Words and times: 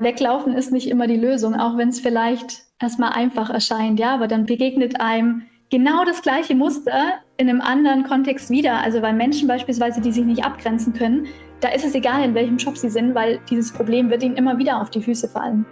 Weglaufen 0.00 0.54
ist 0.54 0.72
nicht 0.72 0.88
immer 0.88 1.06
die 1.06 1.18
Lösung, 1.18 1.54
auch 1.54 1.76
wenn 1.76 1.90
es 1.90 2.00
vielleicht 2.00 2.62
erstmal 2.80 3.12
einfach 3.12 3.50
erscheint, 3.50 4.00
ja, 4.00 4.14
aber 4.14 4.28
dann 4.28 4.46
begegnet 4.46 4.98
einem 4.98 5.42
genau 5.68 6.04
das 6.06 6.22
gleiche 6.22 6.54
Muster 6.54 7.18
in 7.36 7.50
einem 7.50 7.60
anderen 7.60 8.04
Kontext 8.04 8.48
wieder. 8.48 8.78
Also 8.78 9.02
bei 9.02 9.12
Menschen 9.12 9.46
beispielsweise, 9.46 10.00
die 10.00 10.10
sich 10.10 10.24
nicht 10.24 10.42
abgrenzen 10.42 10.94
können, 10.94 11.26
da 11.60 11.68
ist 11.68 11.84
es 11.84 11.94
egal, 11.94 12.24
in 12.24 12.34
welchem 12.34 12.56
Job 12.56 12.78
sie 12.78 12.88
sind, 12.88 13.14
weil 13.14 13.40
dieses 13.50 13.72
Problem 13.72 14.08
wird 14.08 14.22
ihnen 14.22 14.36
immer 14.36 14.56
wieder 14.56 14.80
auf 14.80 14.88
die 14.88 15.02
Füße 15.02 15.28
fallen. 15.28 15.66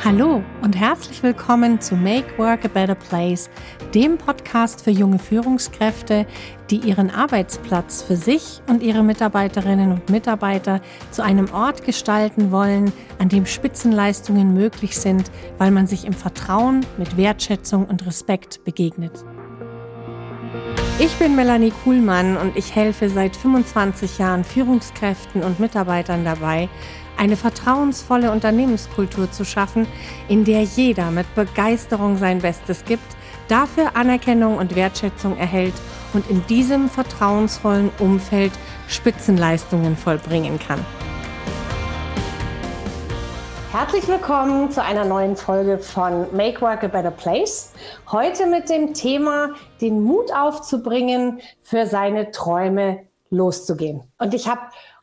Hallo 0.00 0.42
und 0.62 0.74
herzlich 0.74 1.22
willkommen 1.22 1.80
zu 1.80 1.94
Make 1.94 2.36
Work 2.36 2.64
a 2.64 2.68
Better 2.68 2.96
Place, 2.96 3.48
dem 3.94 4.18
Podcast 4.18 4.82
für 4.82 4.90
junge 4.90 5.20
Führungskräfte, 5.20 6.26
die 6.70 6.78
ihren 6.78 7.10
Arbeitsplatz 7.10 8.02
für 8.02 8.16
sich 8.16 8.62
und 8.68 8.82
ihre 8.82 9.04
Mitarbeiterinnen 9.04 9.92
und 9.92 10.10
Mitarbeiter 10.10 10.80
zu 11.12 11.22
einem 11.22 11.52
Ort 11.52 11.84
gestalten 11.84 12.50
wollen, 12.50 12.92
an 13.20 13.28
dem 13.28 13.46
Spitzenleistungen 13.46 14.52
möglich 14.54 14.98
sind, 14.98 15.30
weil 15.58 15.70
man 15.70 15.86
sich 15.86 16.04
im 16.04 16.14
Vertrauen 16.14 16.84
mit 16.98 17.16
Wertschätzung 17.16 17.86
und 17.86 18.04
Respekt 18.04 18.64
begegnet. 18.64 19.24
Ich 20.98 21.14
bin 21.14 21.36
Melanie 21.36 21.72
Kuhlmann 21.84 22.36
und 22.36 22.56
ich 22.56 22.74
helfe 22.74 23.08
seit 23.08 23.34
25 23.34 24.18
Jahren 24.18 24.44
Führungskräften 24.44 25.42
und 25.42 25.58
Mitarbeitern 25.58 26.24
dabei, 26.24 26.68
eine 27.16 27.36
vertrauensvolle 27.36 28.30
Unternehmenskultur 28.30 29.30
zu 29.30 29.44
schaffen, 29.44 29.86
in 30.28 30.44
der 30.44 30.62
jeder 30.62 31.10
mit 31.10 31.32
Begeisterung 31.34 32.16
sein 32.16 32.40
Bestes 32.40 32.84
gibt, 32.84 33.16
dafür 33.48 33.96
Anerkennung 33.96 34.56
und 34.56 34.74
Wertschätzung 34.74 35.36
erhält 35.36 35.74
und 36.12 36.28
in 36.30 36.44
diesem 36.46 36.88
vertrauensvollen 36.88 37.90
Umfeld 37.98 38.52
Spitzenleistungen 38.88 39.96
vollbringen 39.96 40.58
kann. 40.58 40.84
Herzlich 43.72 44.06
willkommen 44.06 44.70
zu 44.70 44.82
einer 44.82 45.06
neuen 45.06 45.34
Folge 45.34 45.78
von 45.78 46.26
Make 46.36 46.60
Work 46.60 46.84
a 46.84 46.88
Better 46.88 47.10
Place. 47.10 47.72
Heute 48.10 48.46
mit 48.46 48.68
dem 48.68 48.92
Thema, 48.92 49.54
den 49.80 50.02
Mut 50.02 50.30
aufzubringen, 50.30 51.40
für 51.62 51.86
seine 51.86 52.30
Träume 52.32 53.06
loszugehen. 53.30 54.02
Und 54.18 54.34
ich 54.34 54.46
habe 54.46 54.60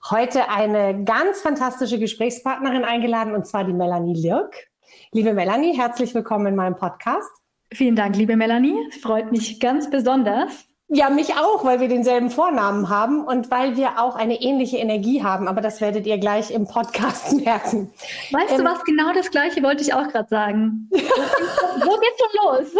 heute 0.09 0.49
eine 0.49 1.03
ganz 1.03 1.41
fantastische 1.41 1.99
Gesprächspartnerin 1.99 2.83
eingeladen, 2.83 3.33
und 3.33 3.45
zwar 3.45 3.63
die 3.63 3.73
Melanie 3.73 4.13
Lirk. 4.13 4.67
Liebe 5.11 5.33
Melanie, 5.33 5.77
herzlich 5.77 6.13
willkommen 6.13 6.47
in 6.47 6.55
meinem 6.55 6.75
Podcast. 6.75 7.29
Vielen 7.71 7.95
Dank, 7.95 8.15
liebe 8.15 8.35
Melanie. 8.35 8.75
Freut 9.01 9.31
mich 9.31 9.59
ganz 9.59 9.89
besonders. 9.89 10.68
Ja, 10.91 11.11
mich 11.11 11.35
auch, 11.35 11.63
weil 11.63 11.79
wir 11.81 11.87
denselben 11.87 12.31
Vornamen 12.31 12.89
haben 12.89 13.23
und 13.23 13.51
weil 13.51 13.77
wir 13.77 14.01
auch 14.01 14.15
eine 14.15 14.41
ähnliche 14.41 14.77
Energie 14.77 15.21
haben. 15.21 15.47
Aber 15.47 15.61
das 15.61 15.81
werdet 15.81 16.07
ihr 16.07 16.17
gleich 16.17 16.49
im 16.49 16.65
Podcast 16.65 17.31
merken. 17.45 17.93
Weißt 18.31 18.53
ähm, 18.53 18.57
du 18.57 18.63
was? 18.63 18.83
Genau 18.85 19.13
das 19.13 19.29
Gleiche 19.29 19.61
wollte 19.61 19.83
ich 19.83 19.93
auch 19.93 20.07
gerade 20.07 20.27
sagen. 20.29 20.89
Wo 20.91 20.97
geht's 20.97 22.19
schon 22.19 22.43
los? 22.43 22.73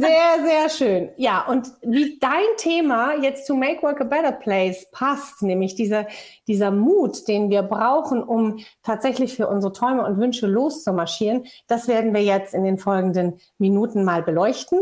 sehr, 0.00 0.42
sehr 0.42 0.68
schön. 0.70 1.10
Ja, 1.18 1.44
und 1.46 1.68
wie 1.82 2.18
dein 2.18 2.56
Thema 2.56 3.14
jetzt 3.20 3.46
zu 3.46 3.54
Make 3.54 3.82
Work 3.82 4.00
a 4.00 4.04
Better 4.04 4.32
Place 4.32 4.90
passt, 4.90 5.42
nämlich 5.42 5.74
dieser, 5.74 6.06
dieser 6.48 6.70
Mut, 6.70 7.28
den 7.28 7.50
wir 7.50 7.62
brauchen, 7.62 8.22
um 8.22 8.60
tatsächlich 8.82 9.36
für 9.36 9.48
unsere 9.48 9.74
Träume 9.74 10.06
und 10.06 10.16
Wünsche 10.16 10.46
loszumarschieren, 10.46 11.44
das 11.66 11.88
werden 11.88 12.14
wir 12.14 12.22
jetzt 12.22 12.54
in 12.54 12.64
den 12.64 12.78
folgenden 12.78 13.38
Minuten 13.58 14.02
mal 14.02 14.22
beleuchten. 14.22 14.80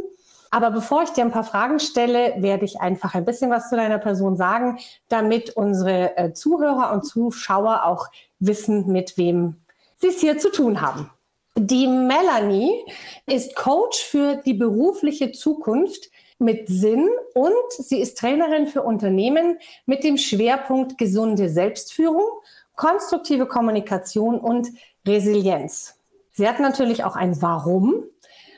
Aber 0.53 0.71
bevor 0.71 1.03
ich 1.03 1.11
dir 1.11 1.25
ein 1.25 1.33
paar 1.33 1.45
Fragen 1.45 1.81
stelle, 1.81 2.35
werde 2.37 2.67
ich 2.67 2.79
einfach 2.79 3.15
ein 3.15 3.25
bisschen 3.25 3.51
was 3.51 3.71
zu 3.71 3.77
deiner 3.77 3.99
Person 3.99 4.37
sagen, 4.37 4.79
damit 5.09 5.57
unsere 5.57 6.15
äh, 6.19 6.35
Zuhörer 6.35 6.93
und 6.93 7.07
Zuschauer 7.07 7.85
auch 7.87 8.09
wissen, 8.39 8.93
mit 8.93 9.17
wem 9.17 9.57
sie 9.97 10.09
es 10.09 10.21
hier 10.21 10.39
zu 10.39 10.53
tun 10.53 10.83
haben. 10.83 11.11
Die 11.57 11.87
Melanie 11.87 12.85
ist 13.27 13.57
Coach 13.57 14.05
für 14.05 14.43
die 14.45 14.53
berufliche 14.53 15.33
Zukunft 15.33 16.11
mit 16.39 16.69
Sinn 16.69 17.09
und 17.33 17.55
sie 17.71 18.03
ist 18.03 18.19
Trainerin 18.19 18.67
für 18.67 18.83
Unternehmen 18.83 19.59
mit 19.87 20.05
dem 20.05 20.19
Schwerpunkt 20.19 20.99
gesunde 20.99 21.49
Selbstführung, 21.49 22.29
konstruktive 22.77 23.47
Kommunikation 23.47 24.39
und 24.39 24.69
Resilienz. 25.07 25.95
Sie 26.33 26.47
hat 26.47 26.61
natürlich 26.61 27.05
auch 27.05 27.17
ein 27.17 27.41
Warum, 27.41 28.05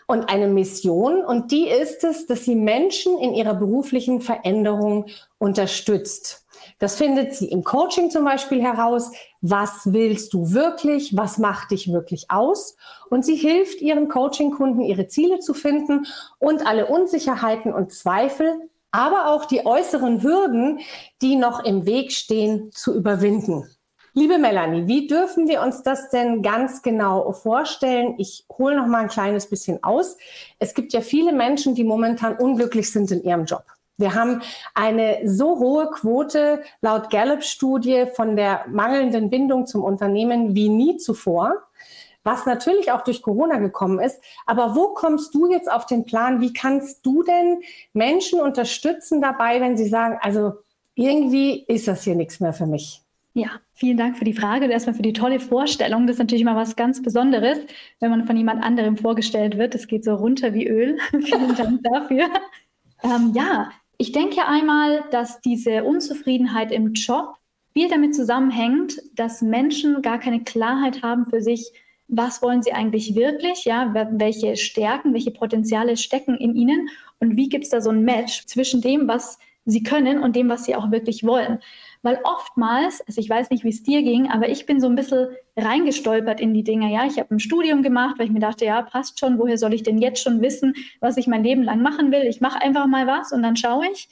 und 0.06 0.28
eine 0.28 0.48
Mission. 0.48 1.24
Und 1.24 1.50
die 1.50 1.68
ist 1.68 2.04
es, 2.04 2.26
dass 2.26 2.44
sie 2.44 2.54
Menschen 2.54 3.18
in 3.18 3.34
ihrer 3.34 3.54
beruflichen 3.54 4.20
Veränderung 4.20 5.06
unterstützt. 5.38 6.44
Das 6.78 6.96
findet 6.96 7.34
sie 7.34 7.48
im 7.48 7.62
Coaching 7.62 8.10
zum 8.10 8.24
Beispiel 8.24 8.62
heraus. 8.62 9.10
Was 9.40 9.92
willst 9.92 10.32
du 10.32 10.52
wirklich? 10.52 11.16
Was 11.16 11.38
macht 11.38 11.70
dich 11.70 11.92
wirklich 11.92 12.30
aus? 12.30 12.76
Und 13.10 13.24
sie 13.24 13.36
hilft 13.36 13.80
ihren 13.80 14.08
Coaching-Kunden, 14.08 14.80
ihre 14.80 15.06
Ziele 15.06 15.38
zu 15.38 15.54
finden 15.54 16.06
und 16.38 16.66
alle 16.66 16.86
Unsicherheiten 16.86 17.72
und 17.72 17.92
Zweifel, 17.92 18.70
aber 18.90 19.32
auch 19.32 19.44
die 19.44 19.66
äußeren 19.66 20.22
Hürden, 20.22 20.80
die 21.20 21.36
noch 21.36 21.64
im 21.64 21.86
Weg 21.86 22.12
stehen, 22.12 22.70
zu 22.72 22.94
überwinden. 22.94 23.73
Liebe 24.16 24.38
Melanie, 24.38 24.86
wie 24.86 25.08
dürfen 25.08 25.48
wir 25.48 25.60
uns 25.60 25.82
das 25.82 26.08
denn 26.08 26.40
ganz 26.40 26.82
genau 26.82 27.32
vorstellen? 27.32 28.14
Ich 28.18 28.46
hole 28.48 28.76
noch 28.76 28.86
mal 28.86 28.98
ein 29.02 29.08
kleines 29.08 29.50
bisschen 29.50 29.82
aus. 29.82 30.16
Es 30.60 30.72
gibt 30.74 30.92
ja 30.92 31.00
viele 31.00 31.32
Menschen, 31.32 31.74
die 31.74 31.82
momentan 31.82 32.36
unglücklich 32.36 32.92
sind 32.92 33.10
in 33.10 33.24
ihrem 33.24 33.44
Job. 33.44 33.64
Wir 33.96 34.14
haben 34.14 34.40
eine 34.72 35.18
so 35.24 35.58
hohe 35.58 35.90
Quote 35.90 36.62
laut 36.80 37.10
Gallup-Studie 37.10 38.06
von 38.14 38.36
der 38.36 38.64
mangelnden 38.68 39.30
Bindung 39.30 39.66
zum 39.66 39.82
Unternehmen 39.82 40.54
wie 40.54 40.68
nie 40.68 40.96
zuvor, 40.96 41.64
was 42.22 42.46
natürlich 42.46 42.92
auch 42.92 43.02
durch 43.02 43.20
Corona 43.20 43.58
gekommen 43.58 43.98
ist. 43.98 44.20
Aber 44.46 44.76
wo 44.76 44.94
kommst 44.94 45.34
du 45.34 45.50
jetzt 45.50 45.68
auf 45.68 45.86
den 45.86 46.04
Plan? 46.04 46.40
Wie 46.40 46.52
kannst 46.52 47.04
du 47.04 47.24
denn 47.24 47.62
Menschen 47.92 48.40
unterstützen 48.40 49.20
dabei, 49.20 49.60
wenn 49.60 49.76
sie 49.76 49.88
sagen, 49.88 50.18
also 50.22 50.52
irgendwie 50.94 51.64
ist 51.64 51.88
das 51.88 52.04
hier 52.04 52.14
nichts 52.14 52.38
mehr 52.38 52.52
für 52.52 52.66
mich? 52.66 53.03
Ja, 53.36 53.60
vielen 53.72 53.96
Dank 53.96 54.16
für 54.16 54.24
die 54.24 54.32
Frage 54.32 54.64
und 54.64 54.70
erstmal 54.70 54.94
für 54.94 55.02
die 55.02 55.12
tolle 55.12 55.40
Vorstellung. 55.40 56.06
Das 56.06 56.14
ist 56.14 56.20
natürlich 56.20 56.42
immer 56.42 56.54
was 56.54 56.76
ganz 56.76 57.02
Besonderes, 57.02 57.58
wenn 57.98 58.10
man 58.10 58.26
von 58.26 58.36
jemand 58.36 58.62
anderem 58.62 58.96
vorgestellt 58.96 59.58
wird. 59.58 59.74
Das 59.74 59.88
geht 59.88 60.04
so 60.04 60.14
runter 60.14 60.54
wie 60.54 60.68
Öl. 60.68 60.98
vielen 61.10 61.54
Dank 61.56 61.82
dafür. 61.82 62.28
Ähm, 63.02 63.32
ja, 63.34 63.72
ich 63.98 64.12
denke 64.12 64.46
einmal, 64.46 65.02
dass 65.10 65.40
diese 65.40 65.82
Unzufriedenheit 65.82 66.70
im 66.70 66.92
Job 66.92 67.34
viel 67.72 67.88
damit 67.88 68.14
zusammenhängt, 68.14 69.02
dass 69.16 69.42
Menschen 69.42 70.00
gar 70.00 70.20
keine 70.20 70.44
Klarheit 70.44 71.02
haben 71.02 71.26
für 71.26 71.42
sich, 71.42 71.72
was 72.06 72.40
wollen 72.40 72.62
sie 72.62 72.72
eigentlich 72.72 73.16
wirklich, 73.16 73.64
ja, 73.64 73.92
welche 74.12 74.56
Stärken, 74.56 75.12
welche 75.12 75.32
Potenziale 75.32 75.96
stecken 75.96 76.36
in 76.36 76.54
ihnen 76.54 76.88
und 77.18 77.36
wie 77.36 77.48
gibt 77.48 77.64
es 77.64 77.70
da 77.70 77.80
so 77.80 77.90
ein 77.90 78.04
Match 78.04 78.46
zwischen 78.46 78.80
dem, 78.80 79.08
was 79.08 79.38
sie 79.64 79.82
können 79.82 80.22
und 80.22 80.36
dem, 80.36 80.48
was 80.48 80.66
sie 80.66 80.76
auch 80.76 80.90
wirklich 80.92 81.24
wollen. 81.24 81.58
Weil 82.04 82.20
oftmals, 82.22 83.00
also 83.08 83.18
ich 83.18 83.30
weiß 83.30 83.48
nicht, 83.48 83.64
wie 83.64 83.70
es 83.70 83.82
dir 83.82 84.02
ging, 84.02 84.30
aber 84.30 84.50
ich 84.50 84.66
bin 84.66 84.78
so 84.78 84.86
ein 84.86 84.94
bisschen 84.94 85.28
reingestolpert 85.56 86.38
in 86.38 86.52
die 86.52 86.62
Dinge. 86.62 86.92
Ja, 86.92 87.06
ich 87.06 87.18
habe 87.18 87.34
ein 87.34 87.40
Studium 87.40 87.82
gemacht, 87.82 88.18
weil 88.18 88.26
ich 88.26 88.32
mir 88.32 88.40
dachte, 88.40 88.66
ja, 88.66 88.82
passt 88.82 89.18
schon, 89.18 89.38
woher 89.38 89.56
soll 89.56 89.72
ich 89.72 89.82
denn 89.82 89.96
jetzt 89.96 90.22
schon 90.22 90.42
wissen, 90.42 90.74
was 91.00 91.16
ich 91.16 91.26
mein 91.26 91.42
Leben 91.42 91.62
lang 91.62 91.80
machen 91.80 92.12
will? 92.12 92.24
Ich 92.24 92.42
mache 92.42 92.60
einfach 92.60 92.86
mal 92.86 93.06
was 93.06 93.32
und 93.32 93.42
dann 93.42 93.56
schaue 93.56 93.86
ich. 93.90 94.10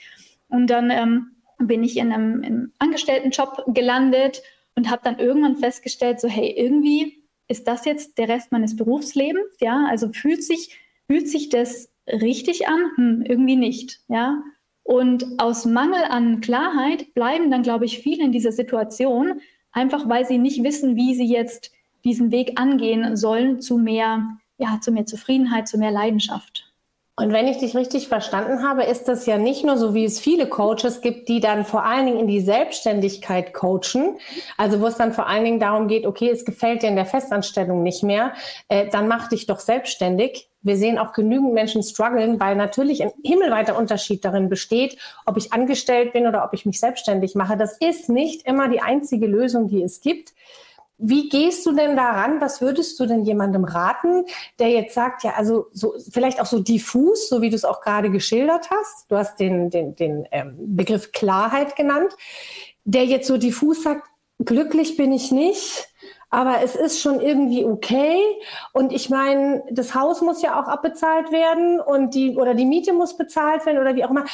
Und 0.49 0.69
dann 0.69 0.91
ähm, 0.91 1.33
bin 1.59 1.85
ich 1.85 1.99
in 1.99 2.13
einem, 2.13 2.43
in 2.43 2.45
einem 2.45 2.73
Angestelltenjob 2.79 3.65
gelandet 3.69 4.43
und 4.75 4.91
habe 4.91 5.03
dann 5.05 5.19
irgendwann 5.19 5.57
festgestellt, 5.57 6.19
so 6.19 6.29
hey, 6.29 6.51
irgendwie 6.57 7.23
ist 7.47 7.69
das 7.69 7.85
jetzt 7.85 8.17
der 8.17 8.31
Rest 8.31 8.53
meines 8.53 8.75
Berufslebens? 8.75 9.55
Ja, 9.61 9.85
also 9.91 10.09
fühlt 10.09 10.43
sich, 10.43 10.79
fühlt 11.09 11.29
sich 11.29 11.51
das 11.51 11.93
richtig 12.07 12.69
an? 12.69 12.91
Hm, 12.97 13.23
irgendwie 13.29 13.57
nicht. 13.57 14.01
Ja, 14.09 14.43
und 14.85 15.25
aus 15.39 15.65
Mangel 15.65 16.03
an 16.09 16.41
Klarheit 16.41 17.15
bleiben 17.15 17.51
dann, 17.51 17.63
glaube 17.63 17.85
ich, 17.85 17.99
viele 17.99 18.25
in 18.25 18.33
dieser 18.33 18.53
Situation, 18.53 19.41
einfach 19.71 20.09
weil 20.09 20.27
sie 20.27 20.39
nicht 20.39 20.63
wissen, 20.63 20.97
wie 20.97 21.15
sie 21.15 21.27
jetzt 21.27 21.73
diesen 22.05 22.33
Weg 22.33 22.61
angehen 22.61 23.17
sollen 23.17 23.61
zu 23.61 23.79
mehr, 23.79 24.39
ja, 24.59 24.81
zu 24.81 24.91
mehr 24.91 25.07
Zufriedenheit, 25.07 25.69
zu 25.69 25.79
mehr 25.79 25.93
Leidenschaft. 25.93 26.72
Und 27.15 27.31
wenn 27.31 27.47
ich 27.47 27.59
dich 27.59 27.77
richtig 27.77 28.09
verstanden 28.09 28.67
habe, 28.67 28.85
ist 28.85 29.07
das 29.07 29.27
ja 29.27 29.37
nicht 29.37 29.65
nur 29.65 29.77
so, 29.77 29.93
wie 29.93 30.05
es 30.07 30.19
viele 30.19 30.49
Coaches 30.49 31.03
gibt, 31.03 31.29
die 31.29 31.41
dann 31.41 31.67
vor 31.67 31.85
allen 31.85 32.07
Dingen 32.07 32.21
in 32.21 32.27
die 32.27 32.41
Selbstständigkeit 32.41 33.53
coachen. 33.53 34.17
Also 34.57 34.81
wo 34.81 34.87
es 34.87 34.97
dann 34.97 35.13
vor 35.13 35.27
allen 35.27 35.45
Dingen 35.45 35.61
darum 35.61 35.89
geht, 35.89 36.07
okay, 36.07 36.31
es 36.31 36.47
gefällt 36.47 36.83
dir 36.83 36.89
in 36.89 36.97
der 36.97 37.05
Festanstellung 37.05 37.83
nicht 37.83 38.03
mehr, 38.03 38.33
äh, 38.69 38.89
dann 38.89 39.09
mach 39.09 39.29
dich 39.29 39.45
doch 39.45 39.61
selbstständig. 39.61 40.49
Wir 40.63 40.79
sehen 40.79 40.99
auch 40.99 41.13
genügend 41.13 41.53
Menschen 41.53 41.83
strugglen, 41.83 42.41
weil 42.41 42.57
natürlich 42.57 43.03
ein 43.03 43.13
himmelweiter 43.23 43.77
Unterschied 43.77 44.25
darin 44.25 44.49
besteht, 44.49 44.97
ob 45.27 45.37
ich 45.37 45.53
angestellt 45.53 46.15
bin 46.15 46.27
oder 46.27 46.45
ob 46.45 46.55
ich 46.55 46.65
mich 46.65 46.81
selbstständig 46.81 47.35
mache. 47.35 47.59
Das 47.59 47.77
ist 47.77 48.09
nicht 48.09 48.47
immer 48.47 48.69
die 48.69 48.81
einzige 48.81 49.27
Lösung, 49.27 49.69
die 49.69 49.83
es 49.83 50.01
gibt. 50.01 50.33
Wie 51.05 51.29
gehst 51.29 51.67
du 51.67 51.73
denn 51.73 51.97
daran? 51.97 52.41
Was 52.41 52.61
würdest 52.61 52.99
du 53.01 53.07
denn 53.07 53.25
jemandem 53.25 53.65
raten, 53.65 54.25
der 54.61 54.71
jetzt 54.71 54.95
sagt, 54.95 55.25
ja, 55.25 55.33
also 55.33 55.67
so, 55.73 55.95
vielleicht 56.13 56.41
auch 56.41 56.47
so 56.47 56.61
diffus, 56.61 57.29
so 57.29 57.43
wie 57.43 57.51
du 57.51 57.57
es 57.57 57.65
auch 57.65 57.81
gerade 57.81 58.09
geschildert 58.09 58.71
hast. 58.71 59.11
Du 59.11 59.17
hast 59.17 59.41
den, 59.41 59.69
den, 59.69 59.97
den 59.97 60.29
ähm, 60.31 60.55
Begriff 60.77 61.11
Klarheit 61.11 61.75
genannt, 61.75 62.15
der 62.85 63.05
jetzt 63.05 63.27
so 63.27 63.37
diffus 63.37 63.83
sagt, 63.83 64.07
glücklich 64.39 64.97
bin 64.97 65.11
ich 65.13 65.33
nicht, 65.33 65.89
aber 66.31 66.63
es 66.63 66.77
ist 66.77 67.01
schon 67.01 67.21
irgendwie 67.21 67.65
okay. 67.65 68.21
Und 68.73 68.93
ich 68.93 69.11
meine, 69.11 69.65
das 69.73 69.97
Haus 69.97 70.21
muss 70.21 70.41
ja 70.41 70.61
auch 70.61 70.69
abbezahlt 70.69 71.33
werden 71.33 71.81
und 71.81 72.15
die 72.15 72.37
oder 72.37 72.55
die 72.55 72.65
Miete 72.65 72.93
muss 72.93 73.17
bezahlt 73.17 73.67
werden 73.67 73.79
oder 73.79 73.97
wie 73.97 74.05
auch 74.05 74.11
immer. 74.11 74.25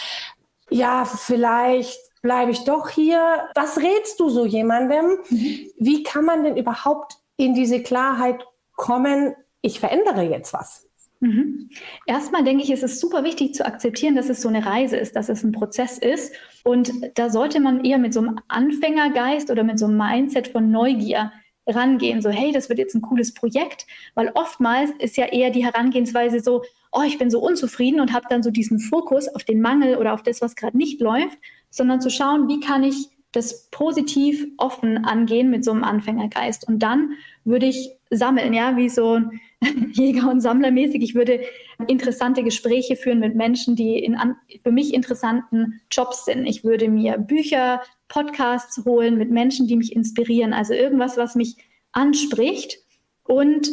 Ja, 0.68 1.06
vielleicht 1.06 1.98
bleibe 2.22 2.50
ich 2.50 2.64
doch 2.64 2.90
hier. 2.90 3.48
Was 3.54 3.78
rätst 3.78 4.18
du 4.20 4.28
so 4.28 4.46
jemandem? 4.46 5.18
Mhm. 5.28 5.70
Wie 5.78 6.02
kann 6.02 6.24
man 6.24 6.44
denn 6.44 6.56
überhaupt 6.56 7.18
in 7.36 7.54
diese 7.54 7.82
Klarheit 7.82 8.44
kommen? 8.76 9.34
Ich 9.60 9.80
verändere 9.80 10.22
jetzt 10.22 10.52
was. 10.52 10.88
Mhm. 11.20 11.70
Erstmal 12.06 12.44
denke 12.44 12.62
ich, 12.62 12.70
es 12.70 12.82
ist 12.82 13.00
super 13.00 13.24
wichtig 13.24 13.54
zu 13.54 13.66
akzeptieren, 13.66 14.14
dass 14.14 14.28
es 14.28 14.40
so 14.40 14.48
eine 14.48 14.64
Reise 14.64 14.96
ist, 14.96 15.16
dass 15.16 15.28
es 15.28 15.42
ein 15.42 15.52
Prozess 15.52 15.98
ist. 15.98 16.32
Und 16.62 16.92
da 17.14 17.30
sollte 17.30 17.60
man 17.60 17.84
eher 17.84 17.98
mit 17.98 18.14
so 18.14 18.20
einem 18.20 18.40
Anfängergeist 18.48 19.50
oder 19.50 19.64
mit 19.64 19.78
so 19.78 19.86
einem 19.86 19.96
Mindset 19.96 20.48
von 20.48 20.70
Neugier 20.70 21.32
rangehen, 21.66 22.22
so 22.22 22.30
hey, 22.30 22.50
das 22.52 22.68
wird 22.68 22.78
jetzt 22.78 22.94
ein 22.94 23.02
cooles 23.02 23.34
Projekt, 23.34 23.86
weil 24.14 24.30
oftmals 24.34 24.90
ist 24.98 25.16
ja 25.16 25.26
eher 25.26 25.50
die 25.50 25.64
Herangehensweise 25.64 26.40
so, 26.40 26.62
oh, 26.92 27.02
ich 27.06 27.18
bin 27.18 27.30
so 27.30 27.40
unzufrieden 27.40 28.00
und 28.00 28.12
habe 28.12 28.26
dann 28.30 28.42
so 28.42 28.50
diesen 28.50 28.78
Fokus 28.80 29.28
auf 29.28 29.44
den 29.44 29.60
Mangel 29.60 29.96
oder 29.96 30.14
auf 30.14 30.22
das, 30.22 30.40
was 30.40 30.56
gerade 30.56 30.76
nicht 30.76 31.00
läuft, 31.00 31.38
sondern 31.70 32.00
zu 32.00 32.10
schauen, 32.10 32.48
wie 32.48 32.60
kann 32.60 32.82
ich 32.82 33.08
das 33.32 33.68
positiv 33.70 34.46
offen 34.56 35.04
angehen 35.04 35.50
mit 35.50 35.64
so 35.64 35.70
einem 35.70 35.84
Anfängergeist. 35.84 36.66
Und 36.66 36.82
dann 36.82 37.12
würde 37.44 37.66
ich 37.66 37.90
sammeln, 38.10 38.54
ja, 38.54 38.76
wie 38.76 38.88
so 38.88 39.20
Jäger- 39.92 40.30
und 40.30 40.40
Sammlermäßig. 40.40 41.02
Ich 41.02 41.14
würde 41.14 41.40
interessante 41.86 42.42
Gespräche 42.42 42.96
führen 42.96 43.18
mit 43.18 43.34
Menschen, 43.34 43.76
die 43.76 43.98
in 43.98 44.14
an, 44.14 44.36
für 44.62 44.72
mich 44.72 44.94
interessanten 44.94 45.80
Jobs 45.90 46.24
sind. 46.24 46.46
Ich 46.46 46.64
würde 46.64 46.88
mir 46.88 47.18
Bücher, 47.18 47.82
Podcasts 48.08 48.82
holen 48.86 49.18
mit 49.18 49.30
Menschen, 49.30 49.66
die 49.66 49.76
mich 49.76 49.94
inspirieren. 49.94 50.54
Also 50.54 50.72
irgendwas, 50.72 51.18
was 51.18 51.34
mich 51.34 51.56
anspricht. 51.92 52.78
Und 53.24 53.70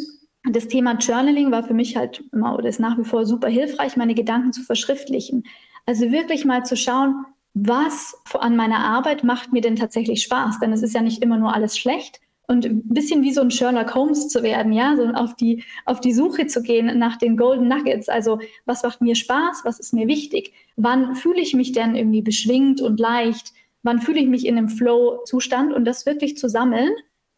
das 0.50 0.68
Thema 0.68 0.98
Journaling 0.98 1.50
war 1.50 1.64
für 1.64 1.74
mich 1.74 1.96
halt 1.96 2.22
immer 2.32 2.56
oder 2.56 2.68
ist 2.68 2.78
nach 2.78 2.98
wie 2.98 3.04
vor 3.04 3.24
super 3.24 3.48
hilfreich, 3.48 3.96
meine 3.96 4.14
Gedanken 4.14 4.52
zu 4.52 4.62
verschriftlichen. 4.62 5.44
Also 5.86 6.12
wirklich 6.12 6.44
mal 6.44 6.64
zu 6.64 6.76
schauen, 6.76 7.24
was 7.58 8.14
an 8.34 8.54
meiner 8.54 8.80
Arbeit 8.80 9.24
macht 9.24 9.50
mir 9.50 9.62
denn 9.62 9.76
tatsächlich 9.76 10.22
Spaß? 10.22 10.60
Denn 10.60 10.74
es 10.74 10.82
ist 10.82 10.94
ja 10.94 11.00
nicht 11.00 11.22
immer 11.22 11.38
nur 11.38 11.54
alles 11.54 11.78
schlecht. 11.78 12.20
Und 12.46 12.66
ein 12.66 12.82
bisschen 12.84 13.22
wie 13.22 13.32
so 13.32 13.40
ein 13.40 13.50
Sherlock 13.50 13.94
Holmes 13.94 14.28
zu 14.28 14.42
werden, 14.42 14.72
ja, 14.72 14.94
so 14.94 15.04
auf 15.06 15.34
die, 15.34 15.64
auf 15.86 16.00
die 16.00 16.12
Suche 16.12 16.46
zu 16.46 16.62
gehen 16.62 16.98
nach 16.98 17.16
den 17.16 17.36
Golden 17.36 17.66
Nuggets. 17.66 18.10
Also, 18.10 18.38
was 18.66 18.82
macht 18.82 19.00
mir 19.00 19.16
Spaß? 19.16 19.62
Was 19.64 19.80
ist 19.80 19.94
mir 19.94 20.06
wichtig? 20.06 20.52
Wann 20.76 21.16
fühle 21.16 21.40
ich 21.40 21.54
mich 21.54 21.72
denn 21.72 21.96
irgendwie 21.96 22.20
beschwingt 22.20 22.82
und 22.82 23.00
leicht? 23.00 23.54
Wann 23.82 24.00
fühle 24.00 24.20
ich 24.20 24.28
mich 24.28 24.46
in 24.46 24.58
einem 24.58 24.68
Flow-Zustand? 24.68 25.72
Und 25.72 25.86
das 25.86 26.04
wirklich 26.04 26.36
zu 26.36 26.50
sammeln 26.50 26.90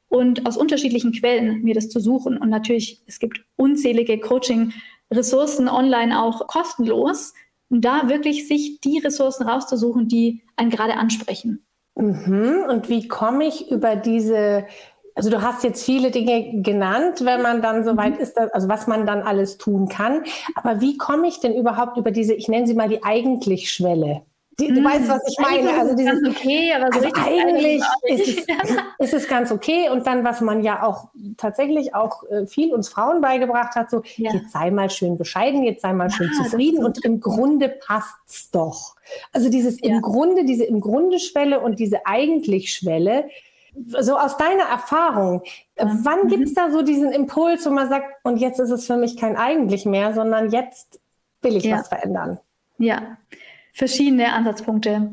und 0.08 0.46
aus 0.46 0.56
unterschiedlichen 0.56 1.12
Quellen 1.12 1.62
mir 1.62 1.74
das 1.74 1.90
zu 1.90 2.00
suchen. 2.00 2.36
Und 2.36 2.48
natürlich, 2.48 3.02
es 3.06 3.20
gibt 3.20 3.44
unzählige 3.54 4.18
Coaching-Ressourcen 4.18 5.68
online 5.68 6.20
auch 6.20 6.48
kostenlos. 6.48 7.34
Und 7.70 7.84
da 7.84 8.08
wirklich 8.08 8.48
sich 8.48 8.80
die 8.80 8.98
Ressourcen 8.98 9.46
rauszusuchen, 9.46 10.08
die 10.08 10.42
einen 10.56 10.70
gerade 10.70 10.94
ansprechen. 10.94 11.66
Mhm. 11.96 12.64
Und 12.68 12.88
wie 12.88 13.08
komme 13.08 13.46
ich 13.46 13.70
über 13.70 13.96
diese, 13.96 14.66
also 15.14 15.30
du 15.30 15.42
hast 15.42 15.64
jetzt 15.64 15.84
viele 15.84 16.10
Dinge 16.10 16.62
genannt, 16.62 17.24
wenn 17.24 17.42
man 17.42 17.60
dann 17.60 17.84
so 17.84 17.96
weit 17.96 18.16
mhm. 18.16 18.20
ist, 18.20 18.38
also 18.38 18.68
was 18.68 18.86
man 18.86 19.04
dann 19.04 19.22
alles 19.22 19.58
tun 19.58 19.88
kann. 19.88 20.22
Aber 20.54 20.80
wie 20.80 20.96
komme 20.96 21.28
ich 21.28 21.40
denn 21.40 21.54
überhaupt 21.54 21.96
über 21.96 22.10
diese, 22.10 22.34
ich 22.34 22.48
nenne 22.48 22.66
sie 22.66 22.74
mal 22.74 22.88
die 22.88 23.02
eigentlich 23.02 23.70
Schwelle? 23.70 24.22
Die, 24.60 24.68
du 24.68 24.80
mm, 24.80 24.84
weißt, 24.84 25.08
was 25.08 25.22
ich 25.28 25.38
meine. 25.38 25.78
Also 25.78 25.94
dieses, 25.94 26.18
okay, 26.26 26.72
aber 26.74 26.92
so 26.92 27.00
also 27.00 27.14
eigentlich 27.14 27.82
ist 28.02 28.28
es, 28.28 28.46
ist 28.98 29.14
es, 29.14 29.28
ganz 29.28 29.52
okay. 29.52 29.88
Und 29.88 30.06
dann, 30.06 30.24
was 30.24 30.40
man 30.40 30.64
ja 30.64 30.82
auch 30.82 31.10
tatsächlich 31.36 31.94
auch 31.94 32.24
äh, 32.24 32.44
viel 32.44 32.74
uns 32.74 32.88
Frauen 32.88 33.20
beigebracht 33.20 33.76
hat, 33.76 33.88
so 33.90 34.02
ja. 34.16 34.32
jetzt 34.32 34.50
sei 34.50 34.72
mal 34.72 34.90
schön 34.90 35.16
bescheiden, 35.16 35.62
jetzt 35.62 35.82
sei 35.82 35.92
mal 35.92 36.10
schön 36.10 36.30
ja, 36.36 36.42
zufrieden 36.42 36.84
und 36.84 37.04
im 37.04 37.20
Grunde 37.20 37.68
passt's 37.68 38.50
doch. 38.50 38.96
Also 39.32 39.48
dieses 39.48 39.80
ja. 39.80 39.90
im 39.90 40.02
Grunde, 40.02 40.44
diese 40.44 40.64
im 40.64 40.80
Grunde 40.80 41.20
Schwelle 41.20 41.60
und 41.60 41.78
diese 41.78 42.04
eigentlich 42.04 42.74
Schwelle, 42.74 43.28
so 44.00 44.18
aus 44.18 44.36
deiner 44.38 44.64
Erfahrung, 44.64 45.42
wann 45.76 46.24
mhm. 46.24 46.28
gibt's 46.28 46.54
da 46.54 46.72
so 46.72 46.82
diesen 46.82 47.12
Impuls, 47.12 47.64
wo 47.64 47.70
man 47.70 47.88
sagt, 47.88 48.06
und 48.24 48.38
jetzt 48.38 48.58
ist 48.58 48.70
es 48.70 48.86
für 48.86 48.96
mich 48.96 49.16
kein 49.16 49.36
eigentlich 49.36 49.86
mehr, 49.86 50.14
sondern 50.14 50.50
jetzt 50.50 50.98
will 51.42 51.56
ich 51.56 51.70
was 51.70 51.86
verändern? 51.86 52.40
Ja, 52.78 53.18
verschiedene 53.78 54.32
Ansatzpunkte. 54.32 55.12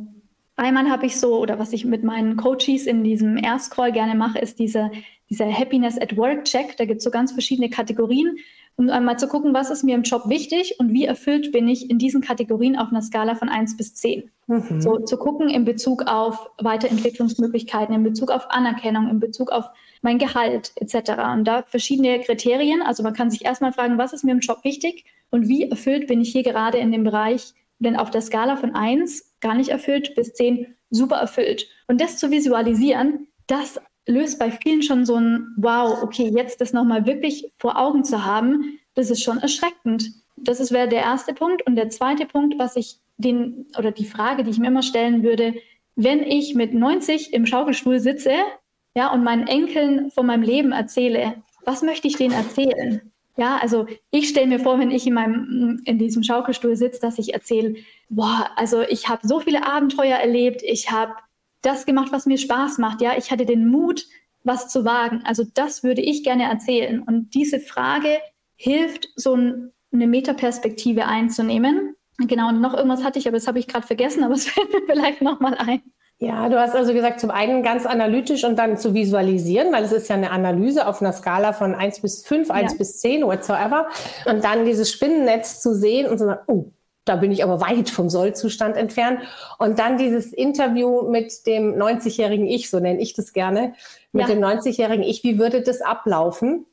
Einmal 0.55 0.89
habe 0.89 1.05
ich 1.05 1.19
so, 1.19 1.37
oder 1.37 1.59
was 1.59 1.71
ich 1.71 1.85
mit 1.85 2.03
meinen 2.03 2.35
Coaches 2.35 2.87
in 2.87 3.03
diesem 3.03 3.37
Erstcall 3.37 3.91
gerne 3.91 4.15
mache, 4.15 4.39
ist 4.39 4.57
diese, 4.57 4.89
dieser 5.29 5.51
Happiness 5.51 6.01
at 6.01 6.17
Work 6.17 6.45
Check. 6.45 6.75
Da 6.77 6.85
gibt 6.85 6.97
es 6.97 7.03
so 7.03 7.11
ganz 7.11 7.31
verschiedene 7.31 7.69
Kategorien, 7.69 8.37
um 8.75 8.89
einmal 8.89 9.19
zu 9.19 9.27
gucken, 9.27 9.53
was 9.53 9.69
ist 9.69 9.83
mir 9.83 9.93
im 9.93 10.01
Job 10.01 10.23
wichtig 10.29 10.79
und 10.79 10.91
wie 10.93 11.05
erfüllt 11.05 11.51
bin 11.51 11.67
ich 11.67 11.91
in 11.91 11.99
diesen 11.99 12.21
Kategorien 12.21 12.75
auf 12.75 12.89
einer 12.89 13.03
Skala 13.03 13.35
von 13.35 13.49
1 13.49 13.77
bis 13.77 13.93
10. 13.95 14.31
Mhm. 14.47 14.81
So 14.81 14.97
zu 14.99 15.17
gucken 15.17 15.49
in 15.49 15.63
Bezug 15.63 16.07
auf 16.07 16.49
Weiterentwicklungsmöglichkeiten, 16.57 17.93
in 17.93 18.03
Bezug 18.03 18.31
auf 18.31 18.49
Anerkennung, 18.49 19.09
in 19.09 19.19
Bezug 19.19 19.51
auf 19.51 19.65
mein 20.01 20.17
Gehalt 20.17 20.71
etc. 20.77 21.11
Und 21.33 21.43
da 21.43 21.63
verschiedene 21.67 22.19
Kriterien. 22.21 22.81
Also 22.81 23.03
man 23.03 23.13
kann 23.13 23.29
sich 23.29 23.45
erstmal 23.45 23.73
fragen, 23.73 23.99
was 23.99 24.13
ist 24.13 24.23
mir 24.23 24.31
im 24.31 24.39
Job 24.39 24.63
wichtig 24.63 25.05
und 25.29 25.47
wie 25.47 25.69
erfüllt 25.69 26.07
bin 26.07 26.21
ich 26.21 26.31
hier 26.31 26.43
gerade 26.43 26.79
in 26.79 26.91
dem 26.91 27.03
Bereich 27.03 27.53
denn 27.79 27.95
auf 27.95 28.11
der 28.11 28.21
Skala 28.21 28.55
von 28.55 28.75
1 28.75 29.35
gar 29.41 29.55
nicht 29.55 29.69
erfüllt 29.69 30.15
bis 30.15 30.33
10 30.33 30.75
super 30.89 31.17
erfüllt. 31.17 31.67
Und 31.87 32.01
das 32.01 32.17
zu 32.17 32.31
visualisieren, 32.31 33.27
das 33.47 33.79
löst 34.07 34.39
bei 34.39 34.51
vielen 34.51 34.83
schon 34.83 35.05
so 35.05 35.15
ein 35.15 35.53
Wow, 35.57 36.03
okay, 36.03 36.31
jetzt 36.35 36.61
das 36.61 36.73
nochmal 36.73 37.05
wirklich 37.05 37.51
vor 37.57 37.77
Augen 37.77 38.03
zu 38.03 38.25
haben, 38.25 38.79
das 38.93 39.09
ist 39.09 39.23
schon 39.23 39.39
erschreckend. 39.39 40.09
Das 40.37 40.71
wäre 40.71 40.87
der 40.87 41.01
erste 41.01 41.33
Punkt. 41.33 41.65
Und 41.65 41.75
der 41.75 41.89
zweite 41.89 42.25
Punkt, 42.25 42.57
was 42.57 42.75
ich 42.75 42.99
den, 43.17 43.67
oder 43.77 43.91
die 43.91 44.05
Frage, 44.05 44.43
die 44.43 44.51
ich 44.51 44.59
mir 44.59 44.67
immer 44.67 44.83
stellen 44.83 45.23
würde, 45.23 45.55
wenn 45.95 46.23
ich 46.23 46.55
mit 46.55 46.73
90 46.73 47.33
im 47.33 47.45
Schaukelstuhl 47.45 47.99
sitze, 47.99 48.33
ja, 48.95 49.11
und 49.11 49.23
meinen 49.23 49.47
Enkeln 49.47 50.11
von 50.11 50.25
meinem 50.25 50.43
Leben 50.43 50.71
erzähle, 50.71 51.43
was 51.65 51.81
möchte 51.81 52.07
ich 52.07 52.15
denen 52.15 52.33
erzählen? 52.33 53.11
Ja, 53.37 53.57
also 53.57 53.85
ich 54.11 54.29
stelle 54.29 54.47
mir 54.47 54.59
vor, 54.59 54.79
wenn 54.79 54.91
ich 54.91 55.05
in 55.05 55.13
meinem 55.13 55.81
in 55.85 55.99
diesem 55.99 56.23
Schaukelstuhl 56.23 56.75
sitze, 56.75 57.01
dass 57.01 57.19
ich 57.19 57.33
erzähle, 57.33 57.75
boah, 58.09 58.49
also 58.55 58.81
ich 58.81 59.09
habe 59.09 59.27
so 59.27 59.41
viele 59.41 59.65
Abenteuer 59.67 60.17
erlebt, 60.17 60.61
ich 60.63 60.89
habe 60.89 61.13
das 61.61 61.85
gemacht, 61.85 62.11
was 62.11 62.25
mir 62.25 62.37
Spaß 62.37 62.77
macht, 62.77 63.01
ja, 63.01 63.17
ich 63.17 63.31
hatte 63.31 63.45
den 63.45 63.67
Mut, 63.67 64.05
was 64.43 64.69
zu 64.69 64.85
wagen. 64.85 65.21
Also 65.25 65.43
das 65.53 65.83
würde 65.83 66.01
ich 66.01 66.23
gerne 66.23 66.43
erzählen. 66.43 67.01
Und 67.01 67.33
diese 67.33 67.59
Frage 67.59 68.19
hilft, 68.55 69.09
so 69.15 69.35
ein, 69.35 69.73
eine 69.91 70.07
Metaperspektive 70.07 71.05
einzunehmen. 71.05 71.95
Genau, 72.19 72.49
und 72.49 72.61
noch 72.61 72.73
irgendwas 72.73 73.03
hatte 73.03 73.19
ich, 73.19 73.27
aber 73.27 73.37
das 73.37 73.47
habe 73.47 73.59
ich 73.59 73.67
gerade 73.67 73.85
vergessen, 73.85 74.23
aber 74.23 74.35
es 74.35 74.47
fällt 74.49 74.71
mir 74.71 74.85
vielleicht 74.85 75.21
nochmal 75.21 75.55
ein. 75.55 75.81
Ja, 76.19 76.47
du 76.47 76.57
hast 76.57 76.73
also 76.75 76.93
gesagt, 76.93 77.19
zum 77.19 77.29
einen 77.29 77.61
ganz 77.61 77.85
analytisch 77.85 78.45
und 78.45 78.57
dann 78.57 78.77
zu 78.77 78.93
visualisieren, 78.93 79.73
weil 79.73 79.83
es 79.83 79.91
ist 79.91 80.07
ja 80.07 80.15
eine 80.15 80.31
Analyse 80.31 80.87
auf 80.87 81.01
einer 81.01 81.11
Skala 81.11 81.51
von 81.51 81.75
1 81.75 81.99
bis 81.99 82.25
5, 82.25 82.49
1 82.49 82.71
ja. 82.71 82.77
bis 82.77 82.99
10, 82.99 83.23
whatsoever. 83.23 83.87
Und 84.25 84.43
dann 84.43 84.65
dieses 84.65 84.91
Spinnennetz 84.91 85.59
zu 85.59 85.75
sehen 85.75 86.09
und 86.09 86.17
zu 86.17 86.25
sagen, 86.25 86.41
oh, 86.47 86.71
da 87.03 87.17
bin 87.17 87.31
ich 87.31 87.43
aber 87.43 87.59
weit 87.59 87.89
vom 87.89 88.09
Sollzustand 88.09 88.77
entfernt. 88.77 89.19
Und 89.59 89.77
dann 89.77 89.97
dieses 89.97 90.31
Interview 90.31 91.03
mit 91.09 91.45
dem 91.45 91.75
90-jährigen 91.75 92.47
Ich, 92.47 92.69
so 92.69 92.79
nenne 92.79 92.99
ich 92.99 93.13
das 93.13 93.33
gerne, 93.33 93.73
mit 94.13 94.27
ja. 94.27 94.33
dem 94.33 94.43
90-jährigen 94.43 95.03
Ich, 95.03 95.23
wie 95.23 95.37
würde 95.37 95.61
das 95.61 95.81
ablaufen? 95.81 96.65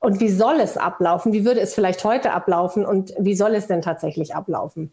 Und 0.00 0.18
wie 0.18 0.30
soll 0.30 0.60
es 0.60 0.78
ablaufen? 0.78 1.34
Wie 1.34 1.44
würde 1.44 1.60
es 1.60 1.74
vielleicht 1.74 2.02
heute 2.04 2.32
ablaufen? 2.32 2.86
Und 2.86 3.12
wie 3.18 3.34
soll 3.34 3.54
es 3.54 3.66
denn 3.66 3.82
tatsächlich 3.82 4.34
ablaufen? 4.34 4.92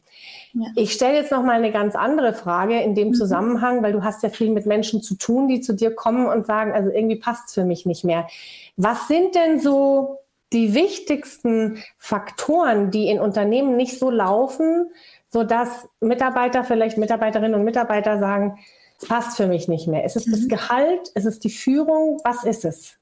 Ja. 0.53 0.65
Ich 0.75 0.91
stelle 0.91 1.15
jetzt 1.15 1.31
noch 1.31 1.43
mal 1.43 1.55
eine 1.55 1.71
ganz 1.71 1.95
andere 1.95 2.33
Frage 2.33 2.81
in 2.81 2.93
dem 2.93 3.09
mhm. 3.09 3.13
Zusammenhang, 3.13 3.81
weil 3.83 3.93
du 3.93 4.03
hast 4.03 4.21
ja 4.21 4.29
viel 4.29 4.51
mit 4.51 4.65
Menschen 4.65 5.01
zu 5.01 5.15
tun, 5.15 5.47
die 5.47 5.61
zu 5.61 5.73
dir 5.73 5.95
kommen 5.95 6.27
und 6.27 6.45
sagen, 6.45 6.73
also 6.73 6.89
irgendwie 6.89 7.15
passt 7.15 7.47
es 7.47 7.53
für 7.53 7.63
mich 7.63 7.85
nicht 7.85 8.03
mehr. 8.03 8.27
Was 8.75 9.07
sind 9.07 9.33
denn 9.33 9.61
so 9.61 10.19
die 10.51 10.73
wichtigsten 10.73 11.81
Faktoren, 11.97 12.91
die 12.91 13.07
in 13.07 13.21
Unternehmen 13.21 13.77
nicht 13.77 13.99
so 13.99 14.09
laufen, 14.09 14.91
sodass 15.29 15.87
Mitarbeiter, 16.01 16.65
vielleicht 16.65 16.97
Mitarbeiterinnen 16.97 17.55
und 17.55 17.63
Mitarbeiter 17.63 18.19
sagen, 18.19 18.59
es 18.99 19.07
passt 19.07 19.37
für 19.37 19.47
mich 19.47 19.69
nicht 19.69 19.87
mehr. 19.87 20.03
Ist 20.03 20.15
es 20.17 20.27
mhm. 20.27 20.31
das 20.31 20.47
Gehalt? 20.47 21.09
Ist 21.15 21.25
es 21.25 21.39
die 21.39 21.49
Führung? 21.49 22.19
Was 22.23 22.43
ist 22.43 22.65
es? 22.65 22.97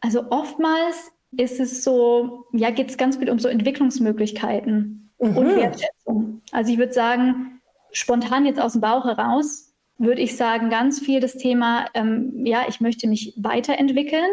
Also 0.00 0.24
oftmals 0.30 1.12
ist 1.36 1.60
es 1.60 1.84
so, 1.84 2.46
ja, 2.52 2.70
geht 2.70 2.90
es 2.90 2.96
ganz 2.96 3.16
viel 3.16 3.30
um 3.30 3.38
so 3.38 3.48
Entwicklungsmöglichkeiten 3.48 5.10
mhm. 5.18 5.36
und 5.36 5.56
Wertschätzung. 5.56 6.42
Also 6.52 6.72
ich 6.72 6.78
würde 6.78 6.92
sagen, 6.92 7.60
spontan 7.92 8.46
jetzt 8.46 8.60
aus 8.60 8.72
dem 8.72 8.80
Bauch 8.80 9.04
heraus, 9.04 9.72
würde 9.98 10.20
ich 10.20 10.36
sagen, 10.36 10.70
ganz 10.70 11.00
viel 11.00 11.20
das 11.20 11.36
Thema, 11.36 11.86
ähm, 11.94 12.44
ja, 12.44 12.64
ich 12.68 12.80
möchte 12.80 13.08
mich 13.08 13.34
weiterentwickeln 13.36 14.28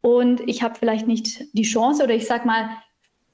und 0.00 0.40
ich 0.46 0.62
habe 0.62 0.74
vielleicht 0.78 1.06
nicht 1.06 1.44
die 1.54 1.62
Chance 1.62 2.04
oder 2.04 2.14
ich 2.14 2.26
sage 2.26 2.46
mal, 2.46 2.70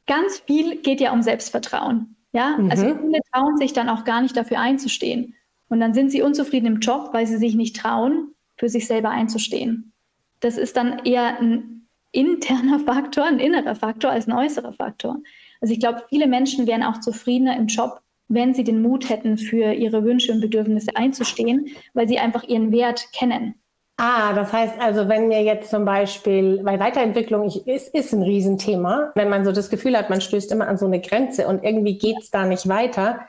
ganz 0.06 0.38
viel 0.38 0.76
geht 0.76 1.00
ja 1.00 1.12
um 1.12 1.22
Selbstvertrauen. 1.22 2.16
Ja, 2.32 2.56
mhm. 2.58 2.70
also 2.70 2.86
viele 2.86 3.20
trauen 3.32 3.56
sich 3.56 3.72
dann 3.72 3.88
auch 3.88 4.04
gar 4.04 4.20
nicht 4.20 4.36
dafür 4.36 4.58
einzustehen. 4.58 5.34
Und 5.68 5.80
dann 5.80 5.94
sind 5.94 6.10
sie 6.10 6.22
unzufrieden 6.22 6.66
im 6.66 6.80
Job, 6.80 7.10
weil 7.12 7.26
sie 7.26 7.36
sich 7.36 7.54
nicht 7.54 7.76
trauen, 7.76 8.34
für 8.56 8.68
sich 8.68 8.86
selber 8.86 9.10
einzustehen. 9.10 9.92
Das 10.40 10.58
ist 10.58 10.76
dann 10.76 11.00
eher 11.04 11.40
ein 11.40 11.73
interner 12.14 12.78
Faktor, 12.80 13.24
ein 13.24 13.38
innerer 13.38 13.74
Faktor 13.74 14.10
als 14.10 14.26
ein 14.26 14.32
äußerer 14.32 14.72
Faktor. 14.72 15.18
Also 15.60 15.74
ich 15.74 15.80
glaube, 15.80 16.02
viele 16.08 16.26
Menschen 16.26 16.66
wären 16.66 16.82
auch 16.82 17.00
zufriedener 17.00 17.56
im 17.56 17.66
Job, 17.66 18.00
wenn 18.28 18.54
sie 18.54 18.64
den 18.64 18.82
Mut 18.82 19.08
hätten, 19.08 19.36
für 19.36 19.72
ihre 19.72 20.04
Wünsche 20.04 20.32
und 20.32 20.40
Bedürfnisse 20.40 20.96
einzustehen, 20.96 21.68
weil 21.92 22.08
sie 22.08 22.18
einfach 22.18 22.44
ihren 22.44 22.72
Wert 22.72 23.08
kennen. 23.12 23.54
Ah, 23.96 24.32
das 24.32 24.52
heißt 24.52 24.80
also, 24.80 25.08
wenn 25.08 25.28
mir 25.28 25.42
jetzt 25.42 25.70
zum 25.70 25.84
Beispiel 25.84 26.62
bei 26.64 26.80
Weiterentwicklung 26.80 27.44
ich, 27.46 27.66
ist, 27.68 27.94
ist 27.94 28.12
ein 28.12 28.22
Riesenthema, 28.22 29.12
wenn 29.14 29.28
man 29.28 29.44
so 29.44 29.52
das 29.52 29.70
Gefühl 29.70 29.96
hat, 29.96 30.10
man 30.10 30.20
stößt 30.20 30.50
immer 30.50 30.66
an 30.66 30.78
so 30.78 30.86
eine 30.86 31.00
Grenze 31.00 31.46
und 31.46 31.62
irgendwie 31.62 31.96
geht 31.96 32.16
es 32.20 32.30
da 32.30 32.44
nicht 32.44 32.68
weiter. 32.68 33.20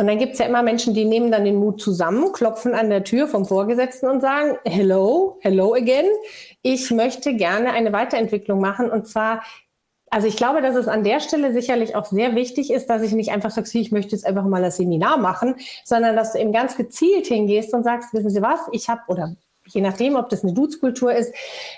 Und 0.00 0.06
dann 0.06 0.18
gibt 0.18 0.32
es 0.32 0.38
ja 0.38 0.46
immer 0.46 0.62
Menschen, 0.62 0.94
die 0.94 1.04
nehmen 1.04 1.30
dann 1.30 1.44
den 1.44 1.56
Mut 1.56 1.78
zusammen, 1.82 2.32
klopfen 2.32 2.72
an 2.72 2.88
der 2.88 3.04
Tür 3.04 3.28
vom 3.28 3.44
Vorgesetzten 3.44 4.08
und 4.08 4.22
sagen, 4.22 4.56
hello, 4.64 5.36
hello 5.42 5.74
again, 5.74 6.06
ich 6.62 6.90
möchte 6.90 7.34
gerne 7.34 7.72
eine 7.72 7.92
Weiterentwicklung 7.92 8.62
machen. 8.62 8.90
Und 8.90 9.08
zwar 9.08 9.42
also 10.08 10.26
ich 10.26 10.36
glaube, 10.36 10.62
dass 10.62 10.74
es 10.74 10.88
an 10.88 11.04
der 11.04 11.20
Stelle 11.20 11.52
sicherlich 11.52 11.94
auch 11.94 12.06
sehr 12.06 12.34
wichtig 12.34 12.72
ist, 12.72 12.88
dass 12.88 13.02
ich 13.02 13.12
nicht 13.12 13.30
einfach 13.30 13.50
sage, 13.50 13.68
ich 13.74 13.92
möchte 13.92 14.12
jetzt 14.12 14.26
einfach 14.26 14.44
mal 14.46 14.62
das 14.62 14.78
Seminar 14.78 15.18
machen, 15.18 15.54
sondern 15.84 16.16
dass 16.16 16.32
du 16.32 16.40
eben 16.40 16.50
ganz 16.50 16.76
gezielt 16.76 17.26
hingehst 17.26 17.74
und 17.74 17.84
sagst, 17.84 18.14
wissen 18.14 18.30
Sie 18.30 18.40
was, 18.40 18.58
ich 18.72 18.88
habe, 18.88 19.02
oder 19.06 19.36
je 19.66 19.82
nachdem, 19.82 20.16
ob 20.16 20.30
das 20.30 20.42
eine 20.42 20.54
Dutzkultur 20.54 21.12
ist, 21.12 21.32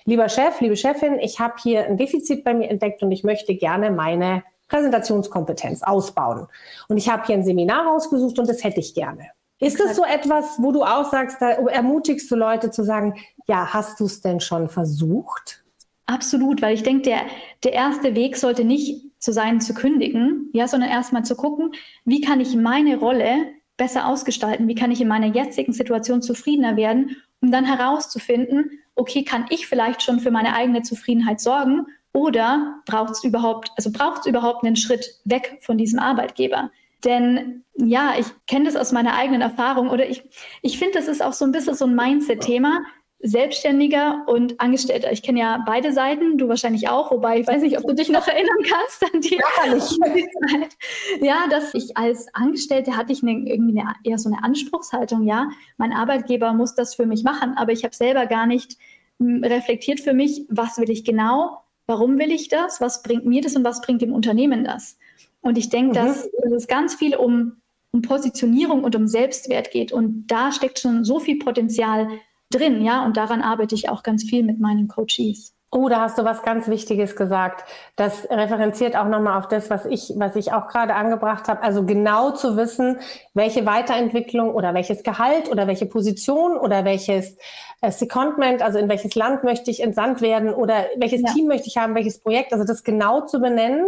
lieber 0.05 0.29
Chef, 0.29 0.61
liebe 0.61 0.77
Chefin, 0.77 1.19
ich 1.19 1.41
habe 1.41 1.55
hier 1.61 1.87
ein 1.87 1.97
Defizit 1.97 2.45
bei 2.45 2.55
mir 2.55 2.71
entdeckt 2.71 3.03
und 3.03 3.11
ich 3.11 3.25
möchte 3.25 3.57
gerne 3.57 3.91
meine 3.91 4.45
Präsentationskompetenz 4.73 5.83
ausbauen. 5.83 6.49
Und 6.89 6.97
ich 6.97 7.09
habe 7.09 7.25
hier 7.27 7.37
ein 7.37 7.45
Seminar 7.45 7.87
rausgesucht 7.87 8.39
und 8.39 8.49
das 8.49 8.65
hätte 8.65 8.81
ich 8.81 8.95
gerne. 8.95 9.29
Ist 9.61 9.79
das 9.79 9.95
so 9.95 10.05
etwas, 10.05 10.57
wo 10.59 10.73
du 10.73 10.83
auch 10.83 11.09
sagst, 11.11 11.41
da 11.41 11.51
ermutigst 11.51 12.29
du 12.31 12.35
Leute 12.35 12.73
zu 12.73 12.83
sagen, 12.83 13.15
ja, 13.47 13.73
hast 13.73 14.01
du 14.01 14.07
es 14.07 14.21
denn 14.21 14.41
schon 14.41 14.69
versucht? 14.69 15.63
Absolut, 16.07 16.63
weil 16.63 16.75
ich 16.75 16.83
denke, 16.83 17.03
der, 17.03 17.21
der 17.63 17.73
erste 17.73 18.17
Weg 18.17 18.37
sollte 18.37 18.65
nicht 18.65 19.05
zu 19.21 19.33
sein, 19.33 19.61
zu 19.61 19.73
kündigen, 19.73 20.51
ja, 20.53 20.67
sondern 20.67 20.91
erstmal 20.91 21.25
zu 21.25 21.37
gucken, 21.37 21.73
wie 22.05 22.21
kann 22.21 22.41
ich 22.41 22.57
meine 22.57 22.99
Rolle 22.99 23.37
besser 23.77 24.09
ausgestalten, 24.09 24.67
wie 24.67 24.75
kann 24.75 24.91
ich 24.91 25.01
in 25.01 25.09
meiner 25.09 25.29
jetzigen 25.29 25.73
Situation 25.73 26.23
zufriedener 26.23 26.77
werden, 26.77 27.17
um 27.41 27.53
dann 27.53 27.65
herauszufinden, 27.65 28.81
okay, 28.97 29.23
kann 29.23 29.47
ich 29.51 29.69
vielleicht 29.69 30.03
schon 30.03 30.19
für 30.19 30.33
meine 30.33 30.55
eigene 30.55 30.83
Zufriedenheit 30.83 31.41
sorgen 31.41 31.87
oder 32.13 32.81
braucht 32.87 33.13
es 33.13 33.25
überhaupt, 33.25 33.71
also 33.77 33.91
braucht 33.91 34.21
es 34.21 34.27
überhaupt 34.27 34.65
einen 34.65 34.77
Schritt 34.77 35.21
weg 35.25 35.59
von 35.61 35.79
diesem 35.79 35.99
Arbeitgeber? 35.99 36.71
Denn 37.05 37.65
ja, 37.75 38.15
ich 38.19 38.27
kenne 38.47 38.67
das 38.67 38.77
aus 38.77 38.93
meiner 38.93 39.15
eigenen 39.15 39.41
Erfahrung 39.41 39.91
oder 39.91 40.09
ich, 40.09 40.23
ich 40.61 40.79
finde, 40.79 40.99
das 40.99 41.09
ist 41.09 41.23
auch 41.23 41.33
so 41.33 41.45
ein 41.45 41.53
bisschen 41.53 41.75
so 41.75 41.87
ein 41.87 41.97
Mindset-Thema. 41.97 42.83
Selbstständiger 43.25 44.25
und 44.27 44.61
Angestellter. 44.61 45.13
Ich 45.13 45.23
kenne 45.23 45.39
ja 45.39 45.63
beide 45.65 45.93
Seiten, 45.93 46.39
du 46.39 46.49
wahrscheinlich 46.49 46.89
auch, 46.89 47.13
wobei 47.13 47.39
ich 47.39 47.47
weiß 47.47 47.63
nicht, 47.63 47.79
ob 47.79 47.87
du 47.87 47.95
dich 47.95 48.09
noch 48.09 48.27
erinnern 48.27 48.57
kannst 48.69 49.15
an 49.15 49.21
die, 49.21 49.37
ja, 49.37 49.79
Zeit. 49.79 50.77
Ja, 51.21 51.47
dass 51.49 51.73
ich 51.73 51.97
als 51.97 52.35
Angestellte 52.35 52.97
hatte 52.97 53.13
ich 53.13 53.23
eine, 53.23 53.31
irgendwie 53.31 53.79
eine, 53.79 53.95
eher 54.03 54.19
so 54.19 54.29
eine 54.29 54.43
Anspruchshaltung, 54.43 55.25
ja, 55.25 55.51
mein 55.77 55.93
Arbeitgeber 55.93 56.53
muss 56.53 56.75
das 56.75 56.97
für 56.97 57.07
mich 57.07 57.23
machen, 57.23 57.55
aber 57.57 57.71
ich 57.71 57.85
habe 57.85 57.95
selber 57.95 58.27
gar 58.27 58.47
nicht 58.47 58.77
hm, 59.21 59.45
reflektiert 59.45 60.01
für 60.01 60.15
mich, 60.15 60.45
was 60.49 60.79
will 60.79 60.91
ich 60.91 61.05
genau, 61.05 61.62
warum 61.93 62.19
will 62.19 62.31
ich 62.31 62.49
das, 62.49 62.81
was 62.81 63.03
bringt 63.03 63.27
mir 63.27 63.43
das 63.43 63.55
und 63.55 63.65
was 63.65 63.83
bringt 63.83 64.01
dem 64.01 64.15
Unternehmen 64.15 64.65
das. 64.65 64.97
Und 65.43 65.59
ich 65.59 65.69
denke, 65.69 65.91
mhm. 65.91 66.05
dass 66.07 66.29
es 66.57 66.67
ganz 66.67 66.95
viel 66.95 67.15
um, 67.17 67.61
um 67.91 68.01
Positionierung 68.01 68.83
und 68.83 68.97
um 68.97 69.07
Selbstwert 69.07 69.71
geht 69.71 69.93
und 69.93 70.25
da 70.27 70.53
steckt 70.53 70.79
schon 70.79 71.05
so 71.05 71.21
viel 71.21 71.39
Potenzial 71.39 72.09
drin, 72.51 72.83
ja, 72.83 73.05
und 73.05 73.19
daran 73.19 73.43
arbeite 73.43 73.75
ich 73.75 73.91
auch 73.91 74.03
ganz 74.03 74.25
viel 74.25 74.43
mit 74.43 74.59
meinen 74.59 74.89
Coaches. 74.89 75.55
Oh, 75.75 75.89
da 75.89 76.03
hast 76.03 76.19
du 76.19 76.25
was 76.25 76.43
ganz 76.43 76.69
Wichtiges 76.69 77.17
gesagt. 77.17 77.67
Das 77.97 78.29
referenziert 78.29 78.95
auch 78.95 79.09
nochmal 79.09 79.39
auf 79.39 79.49
das, 79.49 79.71
was 79.71 79.87
ich, 79.87 80.13
was 80.17 80.37
ich 80.37 80.53
auch 80.53 80.69
gerade 80.69 80.95
angebracht 80.95 81.49
habe. 81.49 81.63
Also 81.63 81.87
genau 81.87 82.33
zu 82.33 82.59
wissen, 82.59 82.99
welche 83.33 83.65
Weiterentwicklung 83.65 84.55
oder 84.55 84.75
welches 84.75 85.03
Gehalt 85.03 85.51
oder 85.51 85.67
welche 85.67 85.87
Position 85.87 86.59
oder 86.59 86.85
welches 86.85 87.39
äh, 87.81 87.91
Secondment, 87.91 88.61
also 88.61 88.79
in 88.79 88.91
welches 88.91 89.15
Land 89.15 89.45
möchte 89.45 89.71
ich 89.71 89.81
entsandt 89.83 90.21
werden 90.21 90.53
oder 90.53 90.85
welches 90.99 91.23
ja. 91.23 91.33
Team 91.33 91.47
möchte 91.47 91.69
ich 91.69 91.79
haben, 91.79 91.95
welches 91.95 92.19
Projekt. 92.19 92.53
Also 92.53 92.67
das 92.67 92.85
genau 92.85 93.23
zu 93.23 93.41
benennen 93.41 93.87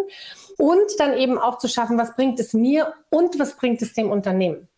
und 0.57 0.91
dann 0.99 1.13
eben 1.13 1.37
auch 1.37 1.59
zu 1.59 1.69
schaffen, 1.69 1.99
was 1.99 2.17
bringt 2.17 2.41
es 2.41 2.55
mir 2.55 2.95
und 3.11 3.39
was 3.39 3.57
bringt 3.57 3.83
es 3.83 3.93
dem 3.93 4.11
Unternehmen. 4.11 4.69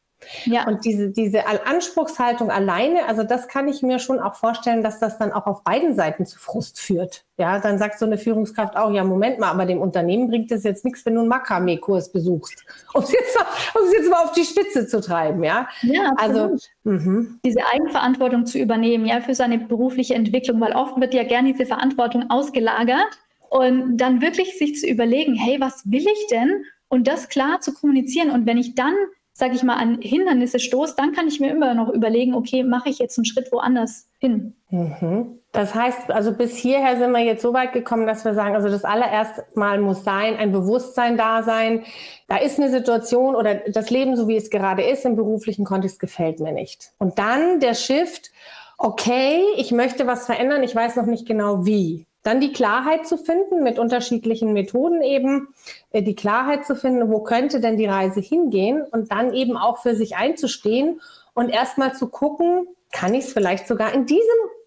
Ja. 0.44 0.66
Und 0.66 0.84
diese, 0.84 1.10
diese 1.10 1.44
Anspruchshaltung 1.46 2.50
alleine, 2.50 3.06
also 3.06 3.22
das 3.22 3.48
kann 3.48 3.68
ich 3.68 3.82
mir 3.82 3.98
schon 3.98 4.18
auch 4.18 4.34
vorstellen, 4.34 4.82
dass 4.82 4.98
das 4.98 5.18
dann 5.18 5.32
auch 5.32 5.46
auf 5.46 5.62
beiden 5.62 5.94
Seiten 5.94 6.24
zu 6.24 6.38
Frust 6.38 6.80
führt. 6.80 7.24
Ja, 7.38 7.58
dann 7.60 7.78
sagt 7.78 7.98
so 7.98 8.06
eine 8.06 8.16
Führungskraft 8.16 8.76
auch, 8.76 8.90
ja, 8.90 9.04
Moment 9.04 9.38
mal, 9.38 9.50
aber 9.50 9.66
dem 9.66 9.80
Unternehmen 9.80 10.28
bringt 10.28 10.50
es 10.50 10.64
jetzt 10.64 10.84
nichts, 10.84 11.04
wenn 11.04 11.14
du 11.14 11.20
einen 11.20 11.28
Makramee-Kurs 11.28 12.10
besuchst, 12.12 12.64
um 12.94 13.02
es 13.02 13.12
jetzt, 13.12 13.36
mal, 13.36 13.46
um 13.78 13.86
es 13.86 13.92
jetzt 13.92 14.10
mal 14.10 14.24
auf 14.24 14.32
die 14.32 14.44
Spitze 14.44 14.86
zu 14.86 15.00
treiben, 15.00 15.44
ja. 15.44 15.68
Ja, 15.82 16.12
also 16.16 16.56
mh. 16.84 17.38
diese 17.44 17.60
Eigenverantwortung 17.72 18.46
zu 18.46 18.58
übernehmen, 18.58 19.04
ja, 19.04 19.20
für 19.20 19.34
seine 19.34 19.58
berufliche 19.58 20.14
Entwicklung, 20.14 20.60
weil 20.60 20.72
oft 20.72 20.98
wird 20.98 21.12
ja 21.12 21.24
gerne 21.24 21.52
diese 21.52 21.66
Verantwortung 21.66 22.30
ausgelagert 22.30 23.18
und 23.50 23.98
dann 23.98 24.22
wirklich 24.22 24.58
sich 24.58 24.80
zu 24.80 24.86
überlegen, 24.86 25.34
hey, 25.34 25.60
was 25.60 25.82
will 25.90 26.06
ich 26.06 26.26
denn? 26.30 26.64
Und 26.88 27.06
das 27.06 27.28
klar 27.28 27.60
zu 27.60 27.74
kommunizieren. 27.74 28.30
Und 28.30 28.46
wenn 28.46 28.58
ich 28.58 28.74
dann 28.74 28.94
sage 29.38 29.54
ich 29.54 29.62
mal, 29.62 29.76
an 29.76 30.00
Hindernisse 30.00 30.58
stoße, 30.58 30.94
dann 30.96 31.12
kann 31.12 31.28
ich 31.28 31.40
mir 31.40 31.50
immer 31.50 31.74
noch 31.74 31.90
überlegen, 31.90 32.32
okay, 32.32 32.64
mache 32.64 32.88
ich 32.88 32.98
jetzt 32.98 33.18
einen 33.18 33.26
Schritt 33.26 33.52
woanders 33.52 34.08
hin. 34.18 34.54
Mhm. 34.70 35.40
Das 35.52 35.74
heißt, 35.74 36.10
also 36.10 36.32
bis 36.32 36.56
hierher 36.56 36.96
sind 36.96 37.12
wir 37.12 37.22
jetzt 37.22 37.42
so 37.42 37.52
weit 37.52 37.74
gekommen, 37.74 38.06
dass 38.06 38.24
wir 38.24 38.32
sagen, 38.32 38.54
also 38.54 38.70
das 38.70 38.84
allererste 38.84 39.44
Mal 39.54 39.78
muss 39.78 40.04
sein, 40.04 40.36
ein 40.36 40.52
Bewusstsein 40.52 41.18
da 41.18 41.42
sein. 41.42 41.84
Da 42.28 42.38
ist 42.38 42.58
eine 42.58 42.70
Situation 42.70 43.34
oder 43.34 43.56
das 43.56 43.90
Leben, 43.90 44.16
so 44.16 44.26
wie 44.26 44.36
es 44.36 44.48
gerade 44.48 44.82
ist, 44.82 45.04
im 45.04 45.16
beruflichen 45.16 45.66
Kontext 45.66 46.00
gefällt 46.00 46.40
mir 46.40 46.52
nicht. 46.52 46.92
Und 46.96 47.18
dann 47.18 47.60
der 47.60 47.74
Shift, 47.74 48.30
okay, 48.78 49.42
ich 49.56 49.70
möchte 49.70 50.06
was 50.06 50.24
verändern, 50.24 50.62
ich 50.62 50.74
weiß 50.74 50.96
noch 50.96 51.06
nicht 51.06 51.26
genau 51.26 51.66
wie. 51.66 52.05
Dann 52.26 52.40
die 52.40 52.52
Klarheit 52.52 53.06
zu 53.06 53.18
finden 53.18 53.62
mit 53.62 53.78
unterschiedlichen 53.78 54.52
Methoden 54.52 55.00
eben, 55.00 55.54
äh, 55.92 56.02
die 56.02 56.16
Klarheit 56.16 56.66
zu 56.66 56.74
finden, 56.74 57.08
wo 57.08 57.20
könnte 57.20 57.60
denn 57.60 57.76
die 57.76 57.86
Reise 57.86 58.18
hingehen 58.18 58.82
und 58.90 59.12
dann 59.12 59.32
eben 59.32 59.56
auch 59.56 59.78
für 59.78 59.94
sich 59.94 60.16
einzustehen 60.16 61.00
und 61.34 61.50
erstmal 61.50 61.94
zu 61.94 62.08
gucken, 62.08 62.66
kann 62.90 63.14
ich 63.14 63.26
es 63.26 63.32
vielleicht 63.32 63.68
sogar 63.68 63.94
in 63.94 64.06
diesem 64.06 64.22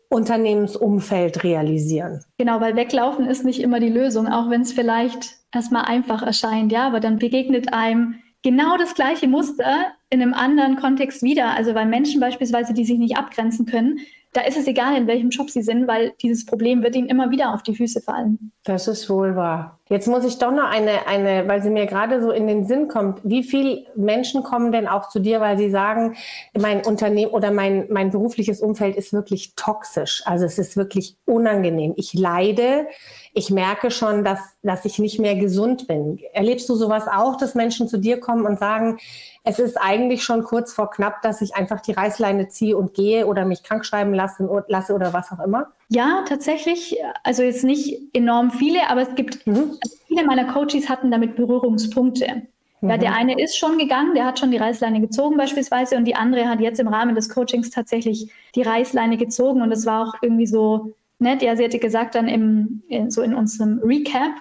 Unternehmensumfeld 0.07 1.43
realisieren. 1.43 2.23
Genau, 2.37 2.61
weil 2.61 2.77
weglaufen 2.77 3.25
ist 3.25 3.43
nicht 3.43 3.59
immer 3.59 3.81
die 3.81 3.89
Lösung, 3.89 4.27
auch 4.27 4.49
wenn 4.49 4.61
es 4.61 4.71
vielleicht 4.71 5.35
erstmal 5.53 5.83
einfach 5.83 6.21
erscheint, 6.23 6.71
ja, 6.71 6.87
aber 6.87 7.01
dann 7.01 7.19
begegnet 7.19 7.73
einem 7.73 8.15
genau 8.41 8.77
das 8.77 8.95
gleiche 8.95 9.27
Muster 9.27 9.87
in 10.09 10.21
einem 10.21 10.33
anderen 10.33 10.77
Kontext 10.77 11.23
wieder. 11.23 11.51
Also 11.57 11.75
weil 11.75 11.87
Menschen 11.87 12.21
beispielsweise, 12.21 12.73
die 12.73 12.85
sich 12.85 12.97
nicht 12.97 13.17
abgrenzen 13.17 13.65
können, 13.65 13.99
da 14.33 14.41
ist 14.41 14.57
es 14.57 14.67
egal, 14.67 14.95
in 14.95 15.07
welchem 15.07 15.29
Job 15.29 15.49
sie 15.49 15.61
sind, 15.61 15.87
weil 15.87 16.13
dieses 16.21 16.45
Problem 16.45 16.83
wird 16.83 16.95
ihnen 16.95 17.07
immer 17.07 17.31
wieder 17.31 17.53
auf 17.53 17.63
die 17.63 17.75
Füße 17.75 18.01
fallen. 18.01 18.51
Das 18.63 18.87
ist 18.87 19.09
wohl 19.09 19.35
wahr. 19.35 19.78
Jetzt 19.91 20.07
muss 20.07 20.23
ich 20.23 20.37
doch 20.37 20.51
noch 20.51 20.69
eine, 20.69 21.07
eine, 21.07 21.47
weil 21.47 21.63
sie 21.63 21.71
mir 21.71 21.87
gerade 21.87 22.21
so 22.21 22.29
in 22.29 22.45
den 22.45 22.67
Sinn 22.67 22.89
kommt. 22.89 23.21
Wie 23.23 23.41
viele 23.41 23.87
Menschen 23.95 24.43
kommen 24.43 24.71
denn 24.71 24.87
auch 24.87 25.09
zu 25.09 25.19
dir, 25.19 25.41
weil 25.41 25.57
sie 25.57 25.71
sagen, 25.71 26.15
mein 26.55 26.85
Unternehmen 26.85 27.31
oder 27.31 27.49
mein, 27.49 27.87
mein 27.89 28.11
berufliches 28.11 28.61
Umfeld 28.61 28.95
ist 28.95 29.13
wirklich 29.13 29.55
toxisch. 29.55 30.21
Also 30.25 30.45
es 30.45 30.59
ist 30.59 30.77
wirklich 30.77 31.17
unangenehm. 31.25 31.93
Ich 31.97 32.13
leide. 32.13 32.85
Ich 33.33 33.49
merke 33.49 33.89
schon, 33.89 34.23
dass, 34.23 34.39
dass 34.61 34.85
ich 34.85 34.99
nicht 34.99 35.19
mehr 35.19 35.35
gesund 35.35 35.87
bin. 35.87 36.19
Erlebst 36.33 36.69
du 36.69 36.75
sowas 36.75 37.07
auch, 37.07 37.37
dass 37.37 37.55
Menschen 37.55 37.87
zu 37.87 37.97
dir 37.97 38.19
kommen 38.19 38.45
und 38.45 38.59
sagen, 38.59 38.99
es 39.43 39.57
ist 39.57 39.75
eigentlich 39.75 40.23
schon 40.23 40.43
kurz 40.43 40.71
vor 40.71 40.91
knapp, 40.91 41.23
dass 41.23 41.41
ich 41.41 41.55
einfach 41.55 41.79
die 41.79 41.93
Reißleine 41.93 42.47
ziehe 42.49 42.77
und 42.77 42.93
gehe 42.93 43.25
oder 43.25 43.43
mich 43.43 43.63
krank 43.63 43.83
schreiben 43.83 44.13
lasse, 44.13 44.47
lasse 44.67 44.93
oder 44.93 45.13
was 45.13 45.31
auch 45.31 45.43
immer? 45.43 45.71
Ja, 45.89 46.23
tatsächlich. 46.27 46.97
Also 47.23 47.43
jetzt 47.43 47.63
nicht 47.63 47.99
enorm 48.13 48.51
viele, 48.51 48.89
aber 48.89 49.01
es 49.01 49.15
gibt 49.15 49.45
mhm. 49.47 49.77
viele 50.07 50.23
meiner 50.23 50.45
Coaches 50.45 50.87
hatten 50.87 51.11
damit 51.11 51.35
Berührungspunkte. 51.35 52.43
Ja, 52.81 52.97
der 52.97 53.09
mhm. 53.09 53.15
eine 53.15 53.41
ist 53.41 53.57
schon 53.57 53.77
gegangen, 53.77 54.13
der 54.15 54.25
hat 54.25 54.39
schon 54.39 54.51
die 54.51 54.57
Reißleine 54.57 55.01
gezogen 55.01 55.35
beispielsweise 55.35 55.97
und 55.97 56.05
die 56.05 56.15
andere 56.15 56.47
hat 56.47 56.61
jetzt 56.61 56.79
im 56.79 56.87
Rahmen 56.87 57.13
des 57.13 57.27
Coachings 57.27 57.71
tatsächlich 57.71 58.31
die 58.55 58.61
Reißleine 58.61 59.17
gezogen 59.17 59.61
und 59.61 59.71
es 59.71 59.85
war 59.85 60.07
auch 60.07 60.13
irgendwie 60.21 60.47
so 60.47 60.93
nett. 61.17 61.41
Ja, 61.41 61.57
sie 61.57 61.65
hatte 61.65 61.79
gesagt 61.79 62.15
dann 62.15 62.29
im, 62.29 62.83
so 63.09 63.21
in 63.21 63.33
unserem 63.33 63.79
Recap, 63.79 64.31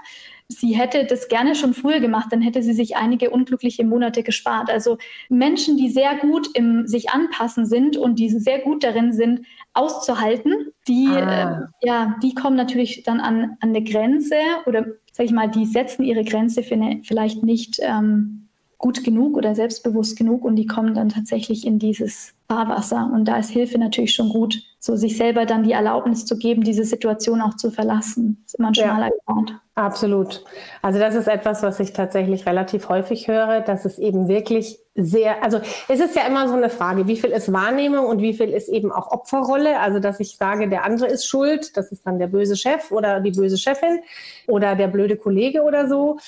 sie 0.48 0.74
hätte 0.74 1.04
das 1.04 1.28
gerne 1.28 1.54
schon 1.54 1.74
früher 1.74 2.00
gemacht, 2.00 2.28
dann 2.30 2.40
hätte 2.40 2.62
sie 2.62 2.72
sich 2.72 2.96
einige 2.96 3.30
unglückliche 3.30 3.84
Monate 3.84 4.22
gespart. 4.22 4.70
Also 4.70 4.96
Menschen, 5.28 5.76
die 5.76 5.90
sehr 5.90 6.16
gut 6.16 6.48
im 6.54 6.86
sich 6.86 7.10
anpassen 7.10 7.66
sind 7.66 7.96
und 7.96 8.18
die 8.18 8.30
sehr 8.30 8.60
gut 8.60 8.82
darin 8.82 9.12
sind, 9.12 9.44
auszuhalten, 9.74 10.72
die, 10.88 11.08
ah. 11.08 11.68
äh, 11.82 11.86
ja, 11.86 12.16
die 12.22 12.34
kommen 12.34 12.56
natürlich 12.56 13.02
dann 13.02 13.20
an, 13.20 13.56
an 13.60 13.68
eine 13.68 13.84
Grenze 13.84 14.36
oder 14.66 14.86
sag 15.12 15.26
ich 15.26 15.32
mal, 15.32 15.50
die 15.50 15.66
setzen 15.66 16.02
ihre 16.02 16.24
Grenze 16.24 16.62
eine, 16.70 17.02
vielleicht 17.04 17.42
nicht 17.42 17.78
ähm, 17.80 18.48
gut 18.78 19.04
genug 19.04 19.36
oder 19.36 19.54
selbstbewusst 19.54 20.16
genug 20.16 20.44
und 20.44 20.56
die 20.56 20.66
kommen 20.66 20.94
dann 20.94 21.10
tatsächlich 21.10 21.66
in 21.66 21.78
dieses 21.78 22.34
Fahrwasser. 22.48 23.10
Und 23.12 23.26
da 23.26 23.36
ist 23.36 23.50
Hilfe 23.50 23.78
natürlich 23.78 24.14
schon 24.14 24.30
gut, 24.30 24.58
so 24.80 24.96
sich 24.96 25.16
selber 25.18 25.44
dann 25.44 25.64
die 25.64 25.72
Erlaubnis 25.72 26.24
zu 26.24 26.38
geben, 26.38 26.62
diese 26.62 26.84
Situation 26.84 27.42
auch 27.42 27.54
zu 27.54 27.70
verlassen. 27.70 28.38
Das 28.42 28.54
ist 28.54 28.58
immer 28.58 28.68
ein 28.68 28.74
schmaler 28.74 29.06
ja, 29.08 29.12
Grad. 29.26 29.60
Absolut. 29.74 30.44
Also 30.80 30.98
das 30.98 31.14
ist 31.14 31.28
etwas, 31.28 31.62
was 31.62 31.78
ich 31.78 31.92
tatsächlich 31.92 32.46
relativ 32.46 32.88
häufig 32.88 33.28
höre, 33.28 33.60
dass 33.60 33.84
es 33.84 33.98
eben 33.98 34.28
wirklich 34.28 34.78
sehr, 34.94 35.44
also 35.44 35.60
es 35.88 36.00
ist 36.00 36.16
ja 36.16 36.26
immer 36.26 36.48
so 36.48 36.54
eine 36.54 36.70
Frage, 36.70 37.06
wie 37.06 37.16
viel 37.16 37.30
ist 37.30 37.52
Wahrnehmung 37.52 38.06
und 38.06 38.20
wie 38.20 38.32
viel 38.32 38.48
ist 38.48 38.68
eben 38.68 38.90
auch 38.90 39.10
Opferrolle. 39.10 39.78
Also 39.78 40.00
dass 40.00 40.18
ich 40.18 40.36
sage, 40.36 40.68
der 40.68 40.84
andere 40.84 41.06
ist 41.06 41.26
schuld, 41.26 41.76
das 41.76 41.92
ist 41.92 42.06
dann 42.06 42.18
der 42.18 42.28
böse 42.28 42.56
Chef 42.56 42.90
oder 42.90 43.20
die 43.20 43.30
böse 43.30 43.58
Chefin 43.58 44.00
oder 44.46 44.74
der 44.74 44.88
blöde 44.88 45.16
Kollege 45.16 45.62
oder 45.62 45.86
so. 45.86 46.18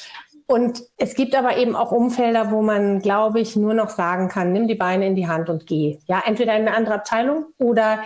Und 0.51 0.83
es 0.97 1.15
gibt 1.15 1.37
aber 1.37 1.59
eben 1.59 1.77
auch 1.77 1.93
Umfelder, 1.93 2.51
wo 2.51 2.61
man, 2.61 2.99
glaube 2.99 3.39
ich, 3.39 3.55
nur 3.55 3.73
noch 3.73 3.89
sagen 3.89 4.27
kann, 4.27 4.53
nimm 4.53 4.67
die 4.67 4.75
Beine 4.75 5.07
in 5.07 5.15
die 5.15 5.29
Hand 5.29 5.49
und 5.49 5.65
geh. 5.65 6.01
Ja, 6.07 6.25
entweder 6.27 6.57
in 6.57 6.67
eine 6.67 6.77
andere 6.77 6.95
Abteilung 6.97 7.45
oder 7.59 8.01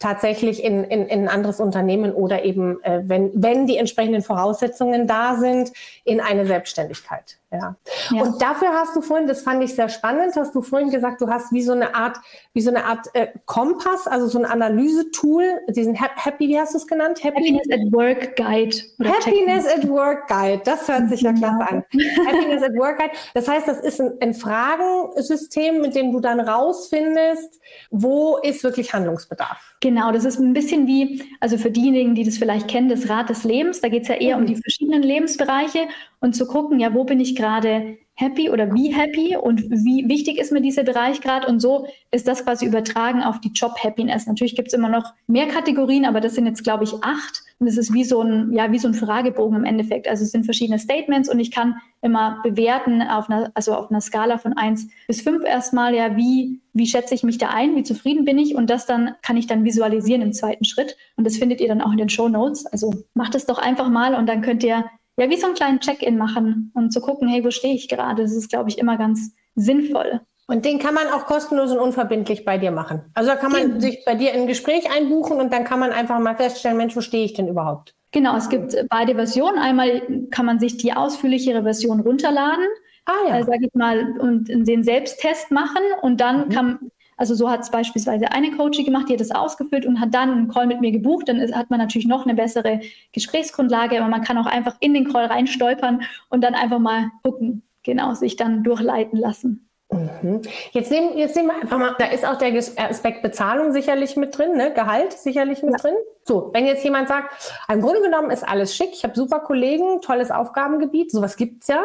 tatsächlich 0.00 0.64
in, 0.64 0.82
in, 0.82 1.06
in 1.06 1.20
ein 1.20 1.28
anderes 1.28 1.60
Unternehmen 1.60 2.12
oder 2.12 2.44
eben, 2.44 2.82
äh, 2.82 3.02
wenn, 3.04 3.30
wenn 3.34 3.68
die 3.68 3.76
entsprechenden 3.76 4.22
Voraussetzungen 4.22 5.06
da 5.06 5.36
sind, 5.36 5.70
in 6.02 6.20
eine 6.20 6.46
Selbstständigkeit. 6.46 7.38
Ja. 7.54 7.76
ja. 8.10 8.22
Und 8.22 8.42
dafür 8.42 8.68
hast 8.72 8.96
du 8.96 9.00
vorhin, 9.00 9.26
das 9.26 9.42
fand 9.42 9.62
ich 9.62 9.74
sehr 9.74 9.88
spannend, 9.88 10.34
hast 10.36 10.54
du 10.54 10.62
vorhin 10.62 10.90
gesagt, 10.90 11.20
du 11.20 11.28
hast 11.28 11.52
wie 11.52 11.62
so 11.62 11.72
eine 11.72 11.94
Art, 11.94 12.18
wie 12.52 12.60
so 12.60 12.70
eine 12.70 12.84
Art 12.84 13.06
äh, 13.14 13.28
Kompass, 13.46 14.06
also 14.06 14.26
so 14.26 14.38
ein 14.38 14.44
Analysetool, 14.44 15.60
diesen 15.68 15.94
Happy, 15.94 16.48
wie 16.48 16.58
hast 16.58 16.74
du 16.74 16.78
es 16.78 16.86
genannt? 16.86 17.22
Happy 17.22 17.36
Happiness 17.36 17.70
at 17.70 17.92
Work 17.92 18.36
Guide. 18.36 18.76
Happiness 19.02 19.66
at 19.66 19.88
Work 19.88 20.28
Guide, 20.28 20.62
das 20.64 20.88
hört 20.88 21.08
sich 21.08 21.20
ja 21.22 21.32
klasse 21.32 21.70
an. 21.70 21.84
Happiness 22.26 22.62
at 22.62 22.74
Work 22.76 22.98
Guide. 22.98 23.12
Das 23.34 23.48
heißt, 23.48 23.68
das 23.68 23.80
ist 23.80 24.00
ein, 24.00 24.12
ein 24.20 24.34
Fragensystem, 24.34 25.80
mit 25.80 25.94
dem 25.94 26.12
du 26.12 26.20
dann 26.20 26.40
rausfindest, 26.40 27.60
wo 27.90 28.38
ist 28.38 28.64
wirklich 28.64 28.92
Handlungsbedarf. 28.92 29.76
Genau, 29.80 30.12
das 30.12 30.24
ist 30.24 30.38
ein 30.38 30.54
bisschen 30.54 30.86
wie, 30.86 31.22
also 31.40 31.58
für 31.58 31.70
diejenigen, 31.70 32.14
die 32.14 32.24
das 32.24 32.38
vielleicht 32.38 32.68
kennen, 32.68 32.88
das 32.88 33.08
Rad 33.08 33.28
des 33.28 33.44
Lebens. 33.44 33.80
Da 33.80 33.88
geht 33.88 34.02
es 34.02 34.08
ja 34.08 34.14
eher 34.14 34.36
mhm. 34.36 34.42
um 34.42 34.46
die 34.46 34.56
verschiedenen 34.56 35.02
Lebensbereiche 35.02 35.88
und 36.20 36.34
zu 36.34 36.46
gucken, 36.46 36.80
ja, 36.80 36.94
wo 36.94 37.04
bin 37.04 37.20
ich 37.20 37.36
gerade 37.44 37.98
happy 38.16 38.48
oder 38.48 38.72
wie 38.74 38.94
happy 38.94 39.36
und 39.36 39.62
wie 39.70 40.08
wichtig 40.08 40.38
ist 40.38 40.52
mir 40.52 40.60
dieser 40.60 40.84
Bereich 40.84 41.20
gerade 41.20 41.48
und 41.48 41.58
so 41.60 41.86
ist 42.12 42.28
das 42.28 42.44
quasi 42.44 42.64
übertragen 42.64 43.22
auf 43.22 43.40
die 43.40 43.50
Job-Happiness. 43.52 44.26
Natürlich 44.26 44.54
gibt 44.54 44.68
es 44.68 44.74
immer 44.74 44.88
noch 44.88 45.12
mehr 45.26 45.48
Kategorien, 45.48 46.04
aber 46.04 46.20
das 46.20 46.36
sind 46.36 46.46
jetzt, 46.46 46.62
glaube 46.62 46.84
ich, 46.84 46.94
acht 47.02 47.42
und 47.58 47.66
es 47.66 47.76
ist 47.76 47.92
wie 47.92 48.04
so 48.04 48.20
ein, 48.22 48.52
ja, 48.52 48.70
wie 48.70 48.78
so 48.78 48.86
ein 48.86 48.94
Fragebogen 48.94 49.58
im 49.58 49.64
Endeffekt. 49.64 50.06
Also 50.06 50.22
es 50.22 50.30
sind 50.30 50.44
verschiedene 50.44 50.78
Statements 50.78 51.28
und 51.28 51.40
ich 51.40 51.50
kann 51.50 51.76
immer 52.02 52.40
bewerten 52.44 53.02
auf 53.02 53.28
einer, 53.28 53.50
also 53.54 53.74
auf 53.74 53.90
einer 53.90 54.00
Skala 54.00 54.38
von 54.38 54.52
eins 54.52 54.88
bis 55.08 55.22
fünf 55.22 55.44
erstmal, 55.44 55.94
ja, 55.94 56.16
wie, 56.16 56.60
wie 56.72 56.86
schätze 56.86 57.14
ich 57.14 57.24
mich 57.24 57.38
da 57.38 57.48
ein, 57.48 57.74
wie 57.74 57.82
zufrieden 57.82 58.24
bin 58.24 58.38
ich 58.38 58.54
und 58.54 58.70
das 58.70 58.86
dann 58.86 59.16
kann 59.22 59.36
ich 59.36 59.48
dann 59.48 59.64
visualisieren 59.64 60.22
im 60.22 60.32
zweiten 60.32 60.64
Schritt 60.64 60.96
und 61.16 61.26
das 61.26 61.36
findet 61.36 61.60
ihr 61.60 61.68
dann 61.68 61.80
auch 61.80 61.90
in 61.90 61.98
den 61.98 62.08
Show 62.08 62.28
Notes. 62.28 62.64
Also 62.66 62.94
macht 63.14 63.34
es 63.34 63.46
doch 63.46 63.58
einfach 63.58 63.90
mal 63.90 64.14
und 64.14 64.28
dann 64.28 64.40
könnt 64.40 64.62
ihr 64.62 64.84
ja, 65.16 65.30
wie 65.30 65.36
so 65.36 65.46
einen 65.46 65.54
kleinen 65.54 65.80
Check-in 65.80 66.18
machen 66.18 66.72
und 66.74 66.92
zu 66.92 67.00
gucken, 67.00 67.28
hey, 67.28 67.44
wo 67.44 67.50
stehe 67.50 67.74
ich 67.74 67.88
gerade? 67.88 68.22
Das 68.22 68.32
ist, 68.32 68.50
glaube 68.50 68.68
ich, 68.68 68.78
immer 68.78 68.96
ganz 68.96 69.32
sinnvoll. 69.54 70.20
Und 70.46 70.64
den 70.64 70.78
kann 70.78 70.94
man 70.94 71.08
auch 71.08 71.24
kostenlos 71.24 71.70
und 71.70 71.78
unverbindlich 71.78 72.44
bei 72.44 72.58
dir 72.58 72.70
machen. 72.70 73.02
Also 73.14 73.30
da 73.30 73.36
kann 73.36 73.52
man 73.52 73.62
genau. 73.62 73.80
sich 73.80 74.04
bei 74.04 74.14
dir 74.14 74.32
in 74.32 74.42
ein 74.42 74.46
Gespräch 74.46 74.90
einbuchen 74.94 75.40
und 75.40 75.52
dann 75.52 75.64
kann 75.64 75.78
man 75.78 75.90
einfach 75.90 76.18
mal 76.18 76.36
feststellen, 76.36 76.76
Mensch, 76.76 76.94
wo 76.94 77.00
stehe 77.00 77.24
ich 77.24 77.32
denn 77.32 77.48
überhaupt? 77.48 77.94
Genau, 78.12 78.36
es 78.36 78.48
gibt 78.48 78.76
beide 78.90 79.14
Versionen. 79.14 79.58
Einmal 79.58 80.02
kann 80.30 80.44
man 80.44 80.60
sich 80.60 80.76
die 80.76 80.92
ausführlichere 80.92 81.62
Version 81.62 82.00
runterladen, 82.00 82.66
ah, 83.06 83.28
ja. 83.28 83.38
äh, 83.38 83.44
sage 83.44 83.66
ich 83.66 83.74
mal, 83.74 84.18
und 84.20 84.48
den 84.48 84.84
Selbsttest 84.84 85.50
machen 85.50 85.82
und 86.02 86.20
dann 86.20 86.46
mhm. 86.46 86.48
kann 86.50 86.78
also 87.16 87.34
so 87.34 87.50
hat 87.50 87.60
es 87.60 87.70
beispielsweise 87.70 88.32
eine 88.32 88.50
Coachie 88.52 88.84
gemacht, 88.84 89.08
die 89.08 89.14
hat 89.14 89.20
das 89.20 89.30
ausgefüllt 89.30 89.86
und 89.86 90.00
hat 90.00 90.14
dann 90.14 90.30
einen 90.30 90.48
Call 90.48 90.66
mit 90.66 90.80
mir 90.80 90.92
gebucht. 90.92 91.28
Dann 91.28 91.38
ist, 91.38 91.54
hat 91.54 91.70
man 91.70 91.80
natürlich 91.80 92.06
noch 92.06 92.24
eine 92.24 92.34
bessere 92.34 92.80
Gesprächsgrundlage, 93.12 93.98
aber 93.98 94.08
man 94.08 94.22
kann 94.22 94.38
auch 94.38 94.46
einfach 94.46 94.76
in 94.80 94.94
den 94.94 95.12
Call 95.12 95.26
reinstolpern 95.26 96.02
und 96.30 96.42
dann 96.42 96.54
einfach 96.54 96.78
mal 96.78 97.10
gucken, 97.22 97.62
genau, 97.82 98.14
sich 98.14 98.36
dann 98.36 98.62
durchleiten 98.62 99.18
lassen. 99.18 99.68
Mhm. 99.90 100.42
Jetzt, 100.72 100.90
nehmen, 100.90 101.16
jetzt 101.16 101.36
nehmen 101.36 101.48
wir 101.48 101.56
einfach 101.60 101.78
mal, 101.78 101.94
da 101.98 102.06
ist 102.06 102.26
auch 102.26 102.38
der 102.38 102.52
Aspekt 102.56 103.22
Bezahlung 103.22 103.72
sicherlich 103.72 104.16
mit 104.16 104.36
drin, 104.36 104.56
ne? 104.56 104.72
Gehalt 104.72 105.12
sicherlich 105.12 105.62
mit 105.62 105.72
ja. 105.72 105.78
drin. 105.78 105.94
So, 106.24 106.50
wenn 106.52 106.66
jetzt 106.66 106.82
jemand 106.84 107.08
sagt, 107.08 107.52
im 107.70 107.80
Grunde 107.80 108.00
genommen 108.00 108.30
ist 108.30 108.46
alles 108.48 108.74
schick, 108.74 108.90
ich 108.92 109.04
habe 109.04 109.14
super 109.14 109.40
Kollegen, 109.40 110.00
tolles 110.00 110.30
Aufgabengebiet, 110.30 111.12
sowas 111.12 111.36
gibt 111.36 111.62
es 111.62 111.68
ja. 111.68 111.84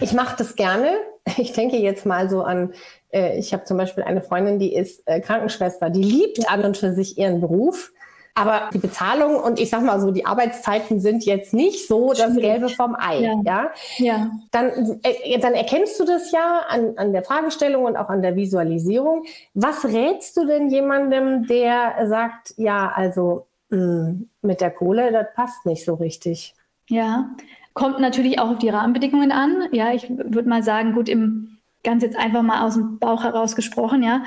Ich 0.00 0.12
mache 0.12 0.36
das 0.36 0.56
gerne. 0.56 0.92
Ich 1.36 1.52
denke 1.52 1.76
jetzt 1.76 2.06
mal 2.06 2.28
so 2.28 2.42
an 2.42 2.72
äh, 3.12 3.38
ich 3.38 3.52
habe 3.52 3.64
zum 3.64 3.76
Beispiel 3.76 4.04
eine 4.04 4.20
Freundin, 4.20 4.58
die 4.58 4.74
ist 4.74 5.02
äh, 5.06 5.20
Krankenschwester, 5.20 5.90
die 5.90 6.02
liebt 6.02 6.50
an 6.50 6.64
und 6.64 6.76
für 6.76 6.92
sich 6.92 7.18
ihren 7.18 7.40
Beruf. 7.40 7.92
Aber 8.34 8.70
die 8.72 8.78
Bezahlung 8.78 9.36
und 9.36 9.58
ich 9.58 9.70
sag 9.70 9.82
mal 9.82 10.00
so, 10.00 10.12
die 10.12 10.24
Arbeitszeiten 10.24 11.00
sind 11.00 11.24
jetzt 11.24 11.52
nicht 11.52 11.88
so 11.88 12.12
das 12.12 12.36
Gelbe 12.36 12.68
vom 12.68 12.96
Ei. 12.98 13.20
Ja. 13.20 13.40
ja? 13.44 13.70
ja. 13.98 14.30
Dann, 14.52 15.00
äh, 15.02 15.38
dann 15.40 15.54
erkennst 15.54 15.98
du 15.98 16.04
das 16.04 16.30
ja 16.30 16.60
an, 16.68 16.94
an 16.96 17.12
der 17.12 17.22
Fragestellung 17.22 17.84
und 17.84 17.96
auch 17.96 18.08
an 18.08 18.22
der 18.22 18.36
Visualisierung. 18.36 19.24
Was 19.54 19.84
rätst 19.84 20.36
du 20.36 20.46
denn 20.46 20.70
jemandem, 20.70 21.46
der 21.48 22.06
sagt, 22.06 22.54
ja, 22.56 22.92
also 22.94 23.46
mh, 23.70 23.78
hm, 23.78 24.30
mit 24.42 24.60
der 24.60 24.70
Kohle, 24.70 25.10
das 25.12 25.26
passt 25.34 25.66
nicht 25.66 25.84
so 25.84 25.94
richtig? 25.94 26.54
Ja, 26.88 27.30
kommt 27.74 28.00
natürlich 28.00 28.38
auch 28.38 28.50
auf 28.50 28.58
die 28.58 28.70
Rahmenbedingungen 28.70 29.32
an. 29.32 29.68
Ja, 29.72 29.92
ich 29.92 30.08
würde 30.08 30.48
mal 30.48 30.62
sagen, 30.62 30.94
gut, 30.94 31.08
im 31.08 31.59
ganz 31.82 32.02
jetzt 32.02 32.16
einfach 32.16 32.42
mal 32.42 32.66
aus 32.66 32.74
dem 32.74 32.98
Bauch 32.98 33.24
heraus 33.24 33.56
gesprochen, 33.56 34.02
ja. 34.02 34.24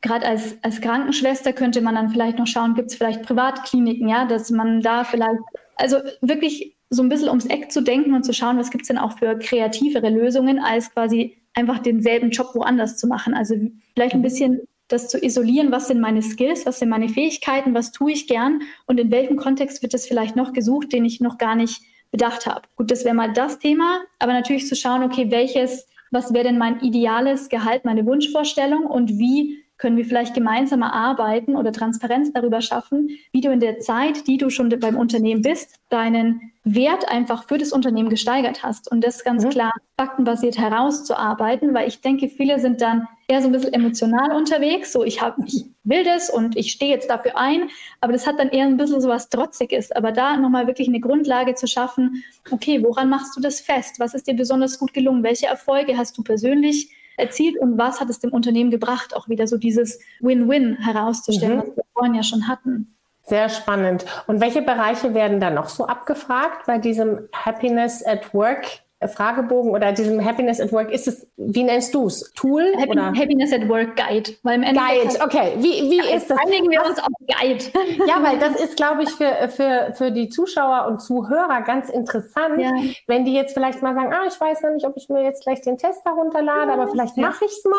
Gerade 0.00 0.26
als, 0.26 0.58
als 0.62 0.80
Krankenschwester 0.80 1.52
könnte 1.52 1.80
man 1.80 1.94
dann 1.94 2.10
vielleicht 2.10 2.38
noch 2.38 2.46
schauen, 2.46 2.74
gibt 2.74 2.90
es 2.90 2.96
vielleicht 2.96 3.22
Privatkliniken, 3.22 4.08
ja, 4.08 4.26
dass 4.26 4.50
man 4.50 4.82
da 4.82 5.04
vielleicht, 5.04 5.40
also 5.76 5.96
wirklich 6.20 6.76
so 6.90 7.02
ein 7.02 7.08
bisschen 7.08 7.28
ums 7.28 7.46
Eck 7.46 7.72
zu 7.72 7.82
denken 7.82 8.14
und 8.14 8.24
zu 8.24 8.34
schauen, 8.34 8.58
was 8.58 8.70
gibt 8.70 8.82
es 8.82 8.88
denn 8.88 8.98
auch 8.98 9.18
für 9.18 9.38
kreativere 9.38 10.10
Lösungen, 10.10 10.58
als 10.58 10.92
quasi 10.92 11.38
einfach 11.54 11.78
denselben 11.78 12.30
Job 12.30 12.50
woanders 12.54 12.98
zu 12.98 13.06
machen. 13.06 13.34
Also 13.34 13.54
vielleicht 13.94 14.14
ein 14.14 14.22
bisschen 14.22 14.60
das 14.88 15.08
zu 15.08 15.22
isolieren, 15.22 15.72
was 15.72 15.88
sind 15.88 16.00
meine 16.00 16.22
Skills, 16.22 16.66
was 16.66 16.78
sind 16.78 16.90
meine 16.90 17.08
Fähigkeiten, 17.08 17.74
was 17.74 17.90
tue 17.90 18.12
ich 18.12 18.26
gern 18.26 18.60
und 18.86 19.00
in 19.00 19.10
welchem 19.10 19.36
Kontext 19.36 19.82
wird 19.82 19.94
das 19.94 20.06
vielleicht 20.06 20.36
noch 20.36 20.52
gesucht, 20.52 20.92
den 20.92 21.04
ich 21.04 21.20
noch 21.20 21.38
gar 21.38 21.54
nicht 21.54 21.82
bedacht 22.10 22.46
habe. 22.46 22.62
Gut, 22.76 22.90
das 22.90 23.04
wäre 23.04 23.14
mal 23.14 23.32
das 23.32 23.58
Thema, 23.58 24.02
aber 24.18 24.32
natürlich 24.34 24.66
zu 24.68 24.76
schauen, 24.76 25.02
okay, 25.02 25.30
welches 25.30 25.86
was 26.14 26.32
wäre 26.32 26.44
denn 26.44 26.58
mein 26.58 26.80
ideales 26.80 27.48
Gehalt, 27.48 27.84
meine 27.84 28.06
Wunschvorstellung 28.06 28.86
und 28.86 29.18
wie 29.18 29.64
können 29.76 29.96
wir 29.96 30.04
vielleicht 30.04 30.34
gemeinsam 30.34 30.82
arbeiten 30.82 31.56
oder 31.56 31.72
Transparenz 31.72 32.32
darüber 32.32 32.60
schaffen, 32.60 33.10
wie 33.32 33.40
du 33.40 33.50
in 33.50 33.60
der 33.60 33.80
Zeit, 33.80 34.26
die 34.26 34.38
du 34.38 34.48
schon 34.48 34.68
beim 34.80 34.96
Unternehmen 34.96 35.42
bist, 35.42 35.80
deinen 35.88 36.52
Wert 36.62 37.08
einfach 37.08 37.44
für 37.48 37.58
das 37.58 37.72
Unternehmen 37.72 38.08
gesteigert 38.08 38.62
hast 38.62 38.90
und 38.90 39.02
das 39.02 39.24
ganz 39.24 39.44
mhm. 39.44 39.50
klar 39.50 39.72
faktenbasiert 40.00 40.58
herauszuarbeiten, 40.58 41.74
weil 41.74 41.88
ich 41.88 42.00
denke, 42.00 42.28
viele 42.28 42.60
sind 42.60 42.80
dann 42.80 43.08
eher 43.28 43.40
so 43.40 43.48
ein 43.48 43.52
bisschen 43.52 43.72
emotional 43.72 44.36
unterwegs, 44.36 44.92
so 44.92 45.04
ich 45.04 45.20
habe 45.20 45.42
ich 45.46 45.64
will 45.84 46.04
das 46.04 46.30
und 46.30 46.56
ich 46.56 46.70
stehe 46.70 46.90
jetzt 46.90 47.10
dafür 47.10 47.36
ein, 47.36 47.68
aber 48.00 48.12
das 48.12 48.26
hat 48.26 48.38
dann 48.38 48.48
eher 48.48 48.64
ein 48.64 48.76
bisschen 48.76 49.00
so 49.00 49.08
was 49.08 49.28
trotziges, 49.28 49.92
aber 49.92 50.12
da 50.12 50.36
nochmal 50.36 50.66
wirklich 50.66 50.88
eine 50.88 51.00
Grundlage 51.00 51.54
zu 51.54 51.66
schaffen, 51.66 52.24
okay, 52.50 52.82
woran 52.82 53.08
machst 53.08 53.36
du 53.36 53.40
das 53.40 53.60
fest? 53.60 53.96
Was 53.98 54.14
ist 54.14 54.26
dir 54.26 54.34
besonders 54.34 54.78
gut 54.78 54.94
gelungen? 54.94 55.22
Welche 55.22 55.46
Erfolge 55.46 55.96
hast 55.96 56.16
du 56.16 56.22
persönlich 56.22 56.90
erzielt 57.16 57.56
und 57.58 57.78
was 57.78 58.00
hat 58.00 58.10
es 58.10 58.18
dem 58.18 58.32
Unternehmen 58.32 58.70
gebracht, 58.70 59.14
auch 59.14 59.28
wieder 59.28 59.46
so 59.46 59.56
dieses 59.56 60.00
Win-Win 60.20 60.76
herauszustellen, 60.76 61.58
mhm. 61.58 61.60
was 61.60 61.76
wir 61.76 61.84
vorhin 61.92 62.14
ja 62.14 62.22
schon 62.22 62.48
hatten. 62.48 62.94
Sehr 63.26 63.48
spannend. 63.48 64.04
Und 64.26 64.40
welche 64.40 64.60
Bereiche 64.60 65.14
werden 65.14 65.40
da 65.40 65.50
noch 65.50 65.68
so 65.70 65.86
abgefragt 65.86 66.66
bei 66.66 66.78
diesem 66.78 67.28
Happiness 67.32 68.04
at 68.04 68.34
Work 68.34 68.83
Fragebogen 69.08 69.70
oder 69.72 69.92
diesem 69.92 70.24
Happiness 70.24 70.60
at 70.60 70.72
Work, 70.72 70.90
ist 70.90 71.08
es, 71.08 71.26
wie 71.36 71.62
nennst 71.62 71.94
du 71.94 72.06
es? 72.06 72.32
Tool? 72.34 72.62
Happy, 72.76 72.90
oder? 72.90 73.06
Happiness 73.06 73.52
at 73.52 73.68
Work 73.68 73.96
Guide. 73.96 74.32
Weil 74.42 74.62
im 74.62 74.74
Guide, 74.74 75.22
okay. 75.22 75.52
Wie, 75.58 75.90
wie 75.90 75.98
ja, 75.98 76.16
ist 76.16 76.30
das? 76.30 76.38
Einigen 76.38 76.70
wir 76.70 76.84
uns 76.84 76.98
auf 76.98 77.08
Guide. 77.26 77.64
Ja, 78.06 78.22
weil 78.22 78.38
das 78.38 78.60
ist, 78.60 78.76
glaube 78.76 79.02
ich, 79.02 79.10
für, 79.10 79.48
für, 79.48 79.92
für 79.94 80.10
die 80.10 80.28
Zuschauer 80.28 80.86
und 80.88 81.00
Zuhörer 81.00 81.62
ganz 81.62 81.88
interessant, 81.88 82.60
ja. 82.60 82.72
wenn 83.06 83.24
die 83.24 83.32
jetzt 83.32 83.54
vielleicht 83.54 83.82
mal 83.82 83.94
sagen, 83.94 84.12
ah, 84.12 84.26
ich 84.26 84.38
weiß 84.38 84.62
noch 84.62 84.70
nicht, 84.70 84.86
ob 84.86 84.96
ich 84.96 85.08
mir 85.08 85.22
jetzt 85.22 85.42
gleich 85.42 85.60
den 85.62 85.78
Test 85.78 86.04
herunterlade, 86.04 86.68
ja, 86.68 86.74
aber 86.74 86.88
vielleicht 86.88 87.16
mache 87.16 87.44
ich 87.44 87.52
es 87.52 87.64
mal. 87.64 87.74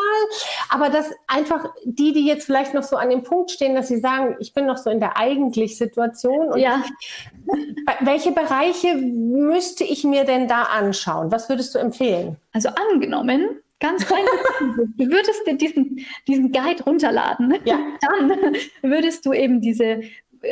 Aber 0.70 0.90
dass 0.90 1.10
einfach 1.26 1.70
die, 1.84 2.12
die 2.12 2.26
jetzt 2.26 2.46
vielleicht 2.46 2.74
noch 2.74 2.82
so 2.82 2.96
an 2.96 3.10
dem 3.10 3.22
Punkt 3.22 3.50
stehen, 3.50 3.74
dass 3.74 3.88
sie 3.88 3.98
sagen, 3.98 4.36
ich 4.40 4.54
bin 4.54 4.66
noch 4.66 4.76
so 4.76 4.90
in 4.90 5.00
der 5.00 5.16
eigentlich 5.16 5.76
Situation. 5.78 6.48
Und 6.48 6.62
welche 8.00 8.32
Bereiche 8.32 8.96
müsste 8.96 9.84
ich 9.84 10.04
mir 10.04 10.24
denn 10.24 10.48
da 10.48 10.62
anschauen? 10.62 11.15
Anschauen? 11.16 11.32
Was 11.32 11.48
würdest 11.48 11.74
du 11.74 11.78
empfehlen? 11.78 12.36
Also 12.52 12.68
angenommen, 12.68 13.60
ganz 13.80 14.06
klein, 14.06 14.24
du 14.96 15.06
würdest 15.06 15.46
dir 15.46 15.56
diesen, 15.56 16.04
diesen 16.26 16.52
Guide 16.52 16.84
runterladen, 16.84 17.54
ja. 17.64 17.78
dann 18.00 18.56
würdest 18.82 19.26
du 19.26 19.32
eben 19.32 19.60
diese, 19.60 20.00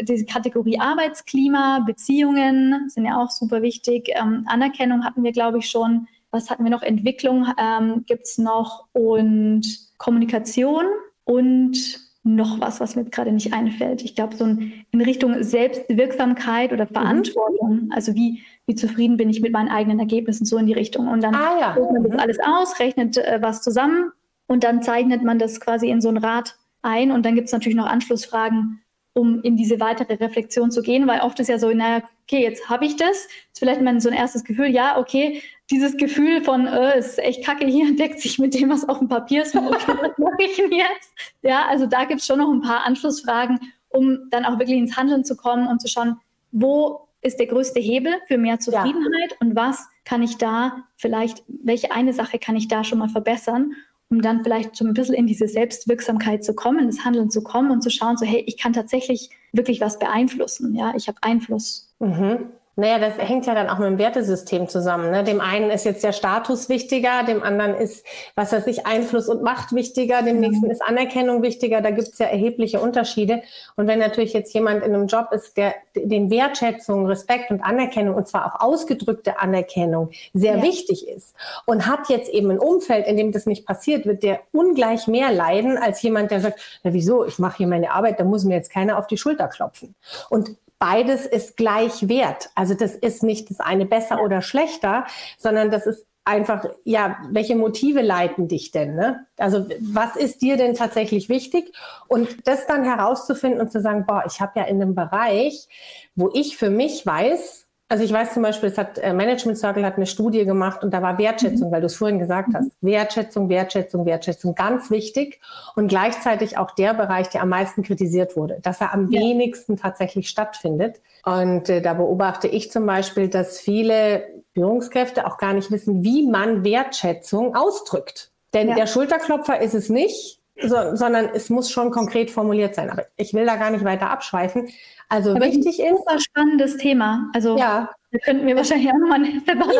diese 0.03 0.25
Kategorie 0.25 0.79
Arbeitsklima, 0.79 1.81
Beziehungen 1.87 2.89
sind 2.89 3.07
ja 3.07 3.23
auch 3.23 3.31
super 3.31 3.63
wichtig. 3.63 4.11
Ähm, 4.15 4.45
Anerkennung 4.47 5.05
hatten 5.05 5.23
wir, 5.23 5.33
glaube 5.33 5.59
ich, 5.59 5.71
schon. 5.71 6.09
Was 6.31 6.51
hatten 6.51 6.65
wir 6.65 6.71
noch? 6.71 6.83
Entwicklung 6.83 7.47
ähm, 7.59 8.05
gibt 8.07 8.25
es 8.25 8.39
noch 8.39 8.89
und 8.93 9.63
Kommunikation 9.99 10.85
und 11.25 12.01
noch 12.25 12.59
was, 12.59 12.81
was 12.81 12.97
mir 12.97 13.05
gerade 13.05 13.33
nicht 13.33 13.53
einfällt. 13.53 14.03
Ich 14.03 14.15
glaube, 14.15 14.35
so 14.35 14.45
in 14.47 15.01
Richtung 15.01 15.43
Selbstwirksamkeit 15.43 16.73
oder 16.73 16.87
mhm. 16.87 16.95
Verantwortung. 16.95 17.85
Mhm. 17.85 17.93
Also 17.93 18.15
wie, 18.15 18.43
wie 18.67 18.75
zufrieden 18.75 19.19
bin 19.19 19.29
ich 19.29 19.43
mit 19.43 19.53
meinen 19.53 19.69
eigenen 19.69 20.01
Ergebnissen, 20.01 20.47
so 20.47 20.57
in 20.57 20.67
die 20.67 20.73
Richtung. 20.73 21.07
Und 21.07 21.23
dann 21.23 21.35
ah, 21.35 21.59
ja. 21.61 21.77
man 21.79 22.03
das 22.03 22.13
mhm. 22.13 22.19
alles 22.19 22.39
aus, 22.41 22.81
rechnet 22.81 23.19
äh, 23.19 23.39
was 23.43 23.63
zusammen 23.63 24.11
und 24.47 24.65
dann 24.65 24.83
zeichnet 24.83 25.23
man 25.23 25.39
das 25.39 25.61
quasi 25.61 25.91
in 25.91 26.01
so 26.01 26.09
ein 26.09 26.17
Rad 26.17 26.57
ein. 26.81 27.11
Und 27.11 27.27
dann 27.27 27.35
gibt 27.35 27.47
es 27.47 27.53
natürlich 27.53 27.77
noch 27.77 27.87
Anschlussfragen, 27.87 28.81
um 29.13 29.43
in 29.43 29.57
diese 29.57 29.79
weitere 29.79 30.15
Reflexion 30.15 30.71
zu 30.71 30.81
gehen, 30.81 31.07
weil 31.07 31.21
oft 31.21 31.39
ist 31.41 31.49
ja 31.49 31.59
so, 31.59 31.71
naja, 31.73 32.03
okay, 32.25 32.43
jetzt 32.43 32.69
habe 32.71 32.87
ich 32.87 32.97
das. 32.97 33.27
Ist 33.53 33.59
vielleicht 33.59 33.83
mal 33.83 34.01
so 34.01 34.09
ein 34.09 34.15
erstes 34.15 34.45
Gefühl, 34.45 34.69
ja, 34.69 34.99
okay, 34.99 35.43
dieses 35.71 35.97
Gefühl 35.97 36.43
von, 36.43 36.67
äh, 36.67 36.99
ist 36.99 37.19
echt 37.19 37.45
kacke 37.45 37.67
hier, 37.67 37.95
deckt 37.97 38.21
sich 38.21 38.39
mit 38.39 38.55
dem, 38.55 38.71
was 38.71 38.89
auf 38.89 38.99
dem 38.99 39.09
Papier 39.09 39.43
ist. 39.43 39.55
Okay, 39.55 39.93
was 40.01 40.19
mache 40.19 40.43
ich 40.43 40.57
denn 40.57 40.73
jetzt? 40.73 41.11
Ja, 41.43 41.67
also 41.67 41.87
da 41.87 42.05
gibt 42.05 42.21
es 42.21 42.27
schon 42.27 42.39
noch 42.39 42.51
ein 42.51 42.63
paar 42.63 42.85
Anschlussfragen, 42.85 43.61
um 43.89 44.29
dann 44.31 44.45
auch 44.45 44.59
wirklich 44.59 44.79
ins 44.79 44.97
Handeln 44.97 45.25
zu 45.25 45.37
kommen 45.37 45.69
und 45.69 45.81
zu 45.81 45.89
schauen, 45.89 46.19
wo 46.53 47.09
ist 47.23 47.39
der 47.39 47.47
größte 47.47 47.81
Hebel 47.81 48.15
für 48.29 48.37
mehr 48.37 48.61
Zufriedenheit 48.61 49.31
ja. 49.31 49.37
und 49.41 49.57
was 49.57 49.87
kann 50.05 50.23
ich 50.23 50.37
da 50.37 50.85
vielleicht, 50.97 51.43
welche 51.49 51.91
eine 51.91 52.13
Sache 52.13 52.39
kann 52.39 52.55
ich 52.55 52.69
da 52.69 52.85
schon 52.85 52.99
mal 52.99 53.09
verbessern, 53.09 53.73
um 54.11 54.21
dann 54.21 54.45
vielleicht 54.45 54.77
so 54.77 54.85
ein 54.85 54.93
bisschen 54.93 55.15
in 55.15 55.27
diese 55.27 55.49
Selbstwirksamkeit 55.49 56.45
zu 56.45 56.55
kommen, 56.55 56.81
ins 56.81 57.05
Handeln 57.05 57.31
zu 57.31 57.43
kommen 57.43 57.71
und 57.71 57.83
zu 57.83 57.89
schauen, 57.89 58.19
so 58.19 58.27
hey, 58.27 58.45
ich 58.47 58.59
kann 58.59 58.75
tatsächlich 58.75 59.31
wirklich 59.53 59.81
was 59.81 59.99
beeinflussen, 59.99 60.75
ja, 60.75 60.93
ich 60.95 61.09
habe 61.09 61.19
Einfluss. 61.23 61.95
Mhm. 61.99 62.51
Naja, 62.77 62.99
das 62.99 63.17
hängt 63.19 63.47
ja 63.47 63.55
dann 63.55 63.69
auch 63.69 63.79
mit 63.79 63.89
dem 63.89 63.99
Wertesystem 63.99 64.69
zusammen. 64.69 65.11
Ne? 65.11 65.23
Dem 65.23 65.41
einen 65.41 65.71
ist 65.71 65.85
jetzt 65.85 66.03
der 66.03 66.13
Status 66.13 66.69
wichtiger, 66.69 67.23
dem 67.23 67.43
anderen 67.43 67.75
ist, 67.75 68.05
was 68.35 68.53
weiß 68.53 68.67
ich, 68.67 68.85
Einfluss 68.85 69.29
und 69.29 69.43
Macht 69.43 69.73
wichtiger, 69.75 70.23
dem 70.23 70.37
mhm. 70.37 70.41
nächsten 70.41 70.71
ist 70.71 70.83
Anerkennung 70.83 71.43
wichtiger. 71.43 71.81
Da 71.81 71.91
gibt 71.91 72.09
es 72.09 72.19
ja 72.19 72.27
erhebliche 72.27 72.81
Unterschiede. 72.81 73.43
Und 73.77 73.87
wenn 73.87 74.01
natürlich 74.01 74.33
jetzt 74.33 74.53
jemand 74.55 74.85
in 74.85 74.95
einem 74.95 75.07
Job 75.07 75.29
ist, 75.31 75.57
der 75.57 75.75
den 75.95 76.31
Wertschätzung, 76.31 77.07
Respekt 77.07 77.51
und 77.51 77.61
Anerkennung, 77.61 78.17
und 78.17 78.27
zwar 78.27 78.47
auch 78.47 78.61
ausgedrückte 78.61 79.39
Anerkennung, 79.39 80.11
sehr 80.33 80.57
ja. 80.57 80.63
wichtig 80.63 81.07
ist 81.07 81.35
und 81.67 81.87
hat 81.87 82.09
jetzt 82.09 82.29
eben 82.29 82.51
ein 82.51 82.59
Umfeld, 82.59 83.07
in 83.07 83.17
dem 83.17 83.31
das 83.31 83.47
nicht 83.47 83.67
passiert, 83.67 84.05
wird 84.05 84.25
der 84.25 84.41
ungleich 84.53 85.07
mehr 85.07 85.33
leiden 85.33 85.79
als 85.79 86.03
jemand, 86.03 86.33
der 86.33 86.41
sagt, 86.41 86.61
na 86.83 86.93
wieso, 86.93 87.25
ich 87.25 87.39
mache 87.39 87.59
hier 87.59 87.69
meine 87.69 87.93
Arbeit, 87.93 88.19
da 88.19 88.25
muss 88.25 88.45
mir 88.45 88.55
jetzt 88.55 88.71
keiner 88.71 88.99
auf 88.99 89.07
die 89.07 89.17
Schulter 89.17 89.47
klopfen. 89.49 89.95
Und 90.29 90.57
beides 90.85 91.25
ist 91.25 91.57
gleich 91.57 92.09
wert. 92.09 92.51
Also 92.55 92.75
das 92.75 92.95
ist 92.95 93.23
nicht 93.23 93.49
das 93.49 93.59
eine 93.59 93.87
besser 93.87 94.23
oder 94.23 94.43
schlechter, 94.43 95.07
sondern 95.39 95.71
das 95.71 95.87
ist 95.87 96.07
einfach, 96.27 96.67
ja, 96.85 97.17
welche 97.31 97.57
Motive 97.57 98.03
leiten 98.03 98.49
dich 98.49 98.71
denn? 98.71 98.95
Ne? 98.95 99.27
Also 99.39 99.67
was 99.81 100.15
ist 100.15 100.43
dir 100.43 100.59
denn 100.59 100.75
tatsächlich 100.75 101.31
wichtig? 101.31 101.73
Und 102.07 102.47
das 102.47 102.67
dann 102.67 102.85
herauszufinden 102.85 103.63
und 103.63 103.73
zu 103.73 103.81
sagen, 103.81 104.05
boah, 104.07 104.25
ich 104.27 104.43
habe 104.43 104.61
ja 104.61 104.67
in 104.67 104.83
einem 104.83 104.95
Bereich, 104.95 105.69
wo 106.17 106.31
ich 106.35 106.59
für 106.59 106.69
mich 106.69 107.07
weiß, 107.07 107.64
also 107.89 108.03
ich 108.03 108.13
weiß 108.13 108.33
zum 108.33 108.43
Beispiel, 108.43 108.71
es 108.71 108.79
hat 108.79 108.99
äh, 108.99 109.13
Management 109.13 109.59
Circle 109.59 109.85
hat 109.85 109.97
eine 109.97 110.07
Studie 110.07 110.45
gemacht 110.45 110.83
und 110.83 110.93
da 110.93 111.03
war 111.03 111.19
Wertschätzung, 111.19 111.69
mhm. 111.69 111.73
weil 111.73 111.81
du 111.81 111.87
es 111.87 111.97
vorhin 111.97 112.19
gesagt 112.19 112.55
hast. 112.55 112.71
Wertschätzung, 112.81 113.49
Wertschätzung, 113.49 114.07
Wertschätzung, 114.07 114.55
ganz 114.55 114.91
wichtig 114.91 115.41
und 115.77 115.89
gleichzeitig 115.89 116.57
auch 116.57 116.71
der 116.71 116.95
Bereich, 116.95 117.29
der 117.29 117.43
am 117.43 117.51
meisten 117.51 117.83
kritisiert 117.83 118.37
wurde, 118.37 118.59
dass 118.63 118.81
er 118.81 118.95
am 118.95 119.11
ja. 119.11 119.21
wenigsten 119.21 119.77
tatsächlich 119.77 120.29
stattfindet. 120.29 121.03
Und 121.25 121.69
äh, 121.69 121.83
da 121.83 121.95
beobachte 121.95 122.49
ich 122.49 122.71
zum 122.71 122.87
Beispiel, 122.87 123.29
dass 123.29 123.61
viele 123.61 124.25
Führungskräfte 124.55 125.27
auch 125.27 125.37
gar 125.37 125.53
nicht 125.53 125.71
wissen, 125.71 126.03
wie 126.03 126.27
man 126.27 126.65
Wertschätzung 126.65 127.55
ausdrückt. 127.55 128.31
Denn 128.55 128.69
ja. 128.69 128.77
der 128.77 128.87
Schulterklopfer 128.87 129.61
ist 129.61 129.75
es 129.75 129.91
nicht, 129.91 130.41
so, 130.63 130.95
sondern 130.95 131.31
es 131.35 131.51
muss 131.51 131.71
schon 131.71 131.91
konkret 131.91 132.31
formuliert 132.31 132.75
sein. 132.75 132.89
Aber 132.89 133.05
ich 133.17 133.35
will 133.35 133.45
da 133.45 133.57
gar 133.57 133.71
nicht 133.71 133.85
weiter 133.85 134.11
abschweifen. 134.11 134.69
Also 135.09 135.31
Aber 135.31 135.45
wichtig 135.45 135.81
ist. 135.81 135.99
Super 135.99 136.19
spannendes 136.19 136.77
Thema. 136.77 137.31
Also 137.35 137.57
ja. 137.57 137.91
Da 138.15 138.21
könnten 138.21 138.47
wir 138.47 138.55
wahrscheinlich 138.55 138.89
auch 138.89 138.97
nochmal 138.97 139.25
einen 139.25 139.45
separaten 139.45 139.75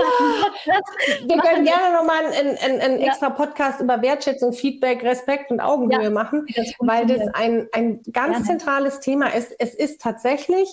ja. 0.67 0.81
Wir 1.25 1.39
können 1.39 1.65
gerne 1.65 1.95
nochmal 1.95 2.25
einen, 2.27 2.59
einen, 2.59 2.81
einen 2.81 3.01
ja. 3.01 3.07
extra 3.07 3.31
Podcast 3.31 3.81
über 3.81 4.03
Wertschätzung, 4.03 4.53
Feedback, 4.53 5.05
Respekt 5.05 5.53
und 5.53 5.61
Augenhöhe 5.61 6.05
ja, 6.05 6.11
machen, 6.11 6.45
das 6.57 6.73
weil 6.81 7.07
das 7.07 7.21
ein, 7.35 7.69
ein 7.73 8.01
ganz 8.13 8.33
Gerne. 8.33 8.45
zentrales 8.45 8.99
Thema 8.99 9.29
ist. 9.29 9.55
Es 9.61 9.73
ist 9.73 10.01
tatsächlich 10.01 10.69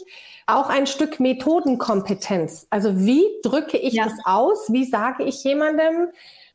auch 0.47 0.69
ein 0.69 0.87
Stück 0.87 1.19
Methodenkompetenz. 1.19 2.65
Also 2.71 2.97
wie 2.97 3.25
drücke 3.43 3.77
ich 3.77 3.95
das 3.95 4.13
aus? 4.23 4.73
Wie 4.73 4.85
sage 4.85 5.23
ich 5.23 5.43
jemandem, 5.43 6.07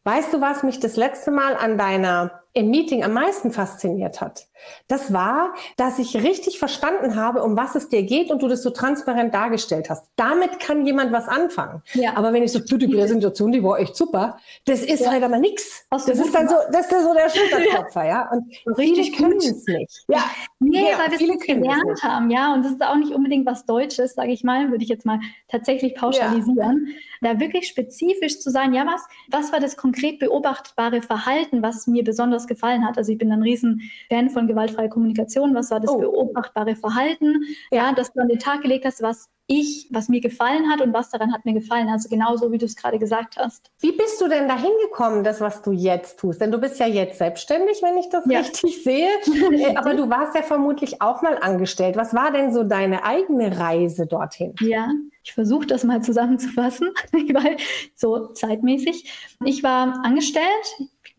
weißt 0.03 0.33
du, 0.33 0.41
was 0.41 0.65
mich 0.65 0.81
das 0.81 0.97
letzte 0.97 1.31
Mal 1.31 1.55
an 1.55 1.79
deiner 1.79 2.43
im 2.57 2.71
Meeting 2.71 3.05
am 3.05 3.13
meisten 3.13 3.53
fasziniert 3.53 4.23
hat, 4.23 4.47
das 4.89 5.13
war, 5.13 5.55
dass 5.77 5.99
ich 5.99 6.17
richtig 6.17 6.59
verstanden 6.59 7.17
habe, 7.17 7.43
um 7.43 7.57
was 7.57 7.75
es 7.75 7.89
dir 7.89 8.03
geht 8.03 8.31
und 8.31 8.43
du 8.43 8.49
das 8.49 8.63
so 8.63 8.71
transparent 8.71 9.35
dargestellt 9.35 9.91
hast. 9.91 10.07
Damit 10.17 10.61
kann 10.61 10.87
jemand 10.87 11.13
was 11.13 11.29
anfangen. 11.29 11.83
Ja. 11.93 12.17
Aber 12.17 12.33
wenn 12.33 12.43
ich 12.43 12.53
so, 12.53 12.61
du, 12.61 12.77
die 12.77 12.89
Präsentation, 12.89 13.53
die 13.53 13.63
war 13.63 13.79
echt 13.79 13.97
super, 13.97 14.39
das 14.65 14.83
ist 14.83 15.01
ja. 15.01 15.11
halt 15.11 15.23
aber 15.23 15.39
nix. 15.39 15.87
Das 15.91 16.09
ist 16.09 16.35
dann 16.35 16.49
so, 16.49 16.55
das 16.73 16.91
ist 16.91 17.03
so 17.03 17.15
der 17.15 17.29
Schulterklopfer, 17.29 18.05
ja. 18.09 18.31
Und 18.31 18.79
richtig 18.79 19.17
können 19.17 19.37
es 19.37 19.67
nicht. 19.67 20.05
Ja. 20.09 20.25
Nee, 20.59 20.91
ja, 20.91 20.99
weil 20.99 21.19
wir 21.19 21.37
es 21.37 21.47
gelernt 21.47 22.03
haben, 22.03 22.31
ja. 22.31 22.55
Und 22.55 22.65
das 22.65 22.73
ist 22.73 22.83
auch 22.83 22.97
nicht 22.97 23.13
unbedingt 23.13 23.47
was 23.47 23.67
Deutsches, 23.67 24.15
sage 24.15 24.33
ich 24.33 24.45
mal, 24.45 24.71
würde 24.71 24.83
ich 24.83 24.91
jetzt 24.91 25.05
mal 25.05 25.21
tatsächlich 25.49 25.95
pauschalisieren. 25.95 26.89
Ja. 27.21 27.33
Da 27.33 27.41
wirklich 27.41 27.67
spezifisch 27.67 28.41
zu 28.41 28.51
sein, 28.51 28.73
ja, 28.73 28.87
was, 28.87 29.03
was 29.31 29.53
war 29.53 29.61
das 29.61 29.77
konkret 29.77 30.19
beobachtbare 30.19 31.03
Verhalten, 31.03 31.63
was 31.63 31.87
mir 31.87 32.05
besonders 32.05 32.46
gefallen 32.47 32.87
hat. 32.87 32.99
Also 32.99 33.13
ich 33.13 33.19
bin 33.19 33.33
ein 33.33 33.43
riesen 33.43 33.83
Fan 34.09 34.31
von 34.31 34.47
gewaltfreier 34.47 34.89
Kommunikation. 34.89 35.55
Was 35.55 35.71
war 35.71 35.81
das 35.81 35.91
oh. 35.91 35.99
beobachtbare 35.99 36.77
Verhalten? 36.77 37.43
Ja, 37.71 37.93
dass 37.93 38.13
du 38.13 38.21
an 38.21 38.29
den 38.29 38.39
Tag 38.39 38.63
gelegt 38.63 38.85
hast, 38.85 39.03
was 39.03 39.31
ich, 39.49 39.89
was 39.93 40.09
mir 40.09 40.21
gefallen 40.21 40.71
hat 40.71 40.81
und 40.81 40.93
was 40.93 41.11
daran 41.11 41.33
hat 41.33 41.45
mir 41.45 41.55
gefallen. 41.55 41.89
Also 41.89 42.09
genauso, 42.09 42.51
wie 42.51 42.59
du 42.59 42.67
es 42.67 42.75
gerade 42.75 42.99
gesagt 42.99 43.37
hast. 43.37 43.71
Wie 43.79 43.93
bist 43.93 44.21
du 44.21 44.29
denn 44.29 44.49
dahin 44.49 44.73
gekommen, 44.83 45.23
das, 45.23 45.41
was 45.41 45.63
du 45.63 45.73
jetzt 45.73 46.19
tust? 46.19 46.41
Denn 46.41 46.51
du 46.51 46.59
bist 46.59 46.81
ja 46.81 46.87
jetzt 46.87 47.19
selbstständig, 47.19 47.81
wenn 47.83 47.97
ich 47.97 48.09
das 48.09 48.25
ja. 48.29 48.41
richtig 48.41 48.83
sehe. 48.83 49.09
Äh, 49.53 49.77
aber 49.77 49.95
du 49.95 50.11
warst 50.11 50.35
ja 50.35 50.43
vermutlich 50.43 51.01
auch 51.01 51.23
mal 51.23 51.39
angestellt. 51.41 51.97
Was 51.97 52.15
war 52.15 52.33
denn 52.33 52.53
so 52.53 52.65
deine 52.65 53.05
eigene 53.05 53.59
Reise 53.59 54.07
dorthin? 54.07 54.55
Ja, 54.61 54.91
ich 55.27 55.35
versuche 55.35 55.67
das 55.67 55.83
mal 55.83 56.03
zusammenzufassen, 56.03 56.91
weil 57.13 57.57
so 57.97 58.29
zeitmäßig. 58.29 59.11
Ich 59.45 59.65
war 59.65 60.05
angestellt, 60.05 60.47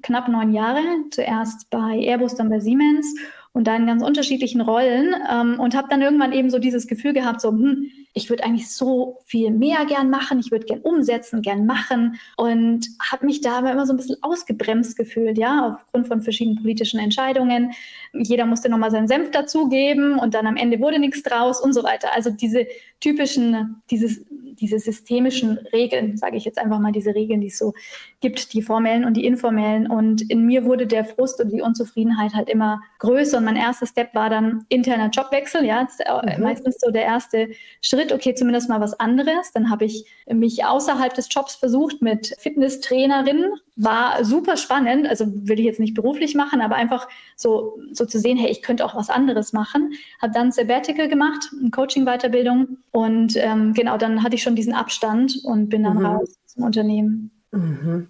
knapp 0.02 0.30
neun 0.30 0.54
Jahre, 0.54 0.82
zuerst 1.12 1.70
bei 1.70 2.00
Airbus, 2.00 2.36
dann 2.36 2.50
bei 2.50 2.62
Siemens 2.62 3.06
und 3.52 3.67
da 3.67 3.76
in 3.76 3.86
ganz 3.86 4.02
unterschiedlichen 4.02 4.62
Rollen 4.62 5.13
ähm, 5.30 5.60
und 5.60 5.76
habe 5.76 5.89
dann 5.89 6.02
irgendwann 6.02 6.32
eben 6.32 6.50
so 6.50 6.58
dieses 6.58 6.88
Gefühl 6.88 7.12
gehabt, 7.12 7.41
so, 7.41 7.50
hm, 7.50 7.91
ich 8.17 8.30
würde 8.30 8.43
eigentlich 8.43 8.69
so 8.69 9.19
viel 9.25 9.51
mehr 9.51 9.86
gern 9.86 10.10
machen, 10.10 10.39
ich 10.39 10.51
würde 10.51 10.65
gern 10.65 10.82
umsetzen, 10.82 11.41
gern 11.41 11.65
machen 11.65 12.19
und 12.36 12.88
habe 12.99 13.25
mich 13.25 13.41
da 13.41 13.60
aber 13.60 13.71
immer 13.71 13.86
so 13.86 13.93
ein 13.93 13.97
bisschen 13.97 14.17
ausgebremst 14.21 14.97
gefühlt, 14.97 15.38
ja, 15.38 15.80
aufgrund 15.80 16.08
von 16.08 16.21
verschiedenen 16.21 16.62
politischen 16.62 16.99
Entscheidungen. 16.99 17.71
Jeder 18.13 18.45
musste 18.45 18.69
nochmal 18.69 18.91
seinen 18.91 19.08
Senf 19.08 19.32
dazugeben 19.32 20.17
und 20.17 20.34
dann 20.34 20.47
am 20.47 20.58
Ende 20.58 20.80
wurde 20.80 20.99
nichts 20.99 21.21
draus 21.21 21.62
und 21.62 21.73
so 21.73 21.84
weiter. 21.84 22.13
Also 22.13 22.32
diese 22.32 22.65
typischen, 22.99 23.82
dieses 23.91 24.25
diese 24.60 24.80
systemischen 24.80 25.58
Regeln, 25.71 26.17
sage 26.17 26.38
ich 26.38 26.45
jetzt 26.45 26.58
einfach 26.58 26.80
mal, 26.80 26.91
diese 26.91 27.13
Regeln, 27.13 27.41
die 27.41 27.47
es 27.47 27.58
so 27.58 27.73
gibt, 28.21 28.53
die 28.53 28.62
formellen 28.62 29.06
und 29.06 29.15
die 29.15 29.25
informellen. 29.25 29.88
Und 29.88 30.30
in 30.30 30.45
mir 30.45 30.65
wurde 30.65 30.88
der 30.88 31.06
Frust 31.06 31.39
und 31.39 31.51
die 31.51 31.62
Unzufriedenheit 31.62 32.34
halt 32.34 32.49
immer 32.49 32.82
größer. 32.99 33.38
Und 33.38 33.45
mein 33.45 33.56
erster 33.56 33.86
Step 33.86 34.13
war 34.15 34.30
dann 34.30 34.65
interner 34.69 35.10
Jobwechsel. 35.10 35.63
Ja, 35.65 35.84
mhm. 35.84 36.43
meistens 36.43 36.77
so 36.80 36.91
der 36.91 37.03
erste 37.03 37.49
Schritt. 37.82 38.07
Okay, 38.12 38.34
zumindest 38.36 38.70
mal 38.70 38.82
was 38.82 39.00
anderes. 39.00 39.52
Dann 39.54 39.70
habe 39.70 39.86
ich 39.86 40.06
mich 40.32 40.65
außerhalb 40.65 41.13
des 41.13 41.28
Jobs 41.30 41.56
versucht 41.56 42.02
mit 42.02 42.36
Fitnesstrainerin. 42.39 43.54
War 43.76 44.24
super 44.26 44.58
spannend. 44.58 45.08
Also 45.08 45.26
will 45.28 45.60
ich 45.60 45.65
jetzt 45.65 45.80
nicht 45.80 45.93
beruflich 45.93 46.36
machen, 46.36 46.62
aber 46.62 46.76
einfach 46.76 47.08
so, 47.36 47.80
so 47.91 48.06
zu 48.06 48.20
sehen, 48.20 48.38
hey, 48.38 48.52
ich 48.52 48.62
könnte 48.62 48.86
auch 48.86 48.96
was 48.96 49.10
anderes 49.10 49.54
machen. 49.54 49.93
Habe 50.22 50.34
dann 50.34 50.52
Sabbatical 50.52 51.08
gemacht, 51.08 51.50
Coaching-Weiterbildung. 51.72 52.78
Und 52.91 53.36
ähm, 53.38 53.74
genau, 53.74 53.98
dann 53.98 54.24
hatte 54.24 54.36
ich 54.36 54.43
schon 54.43 54.56
diesen 54.56 54.74
Abstand 54.74 55.39
und 55.43 55.70
bin 55.70 55.84
dann 55.84 56.00
mhm. 56.00 56.06
raus 56.06 56.36
zum 56.46 56.63
Unternehmen. 56.63 57.32
Mhm. 57.52 58.10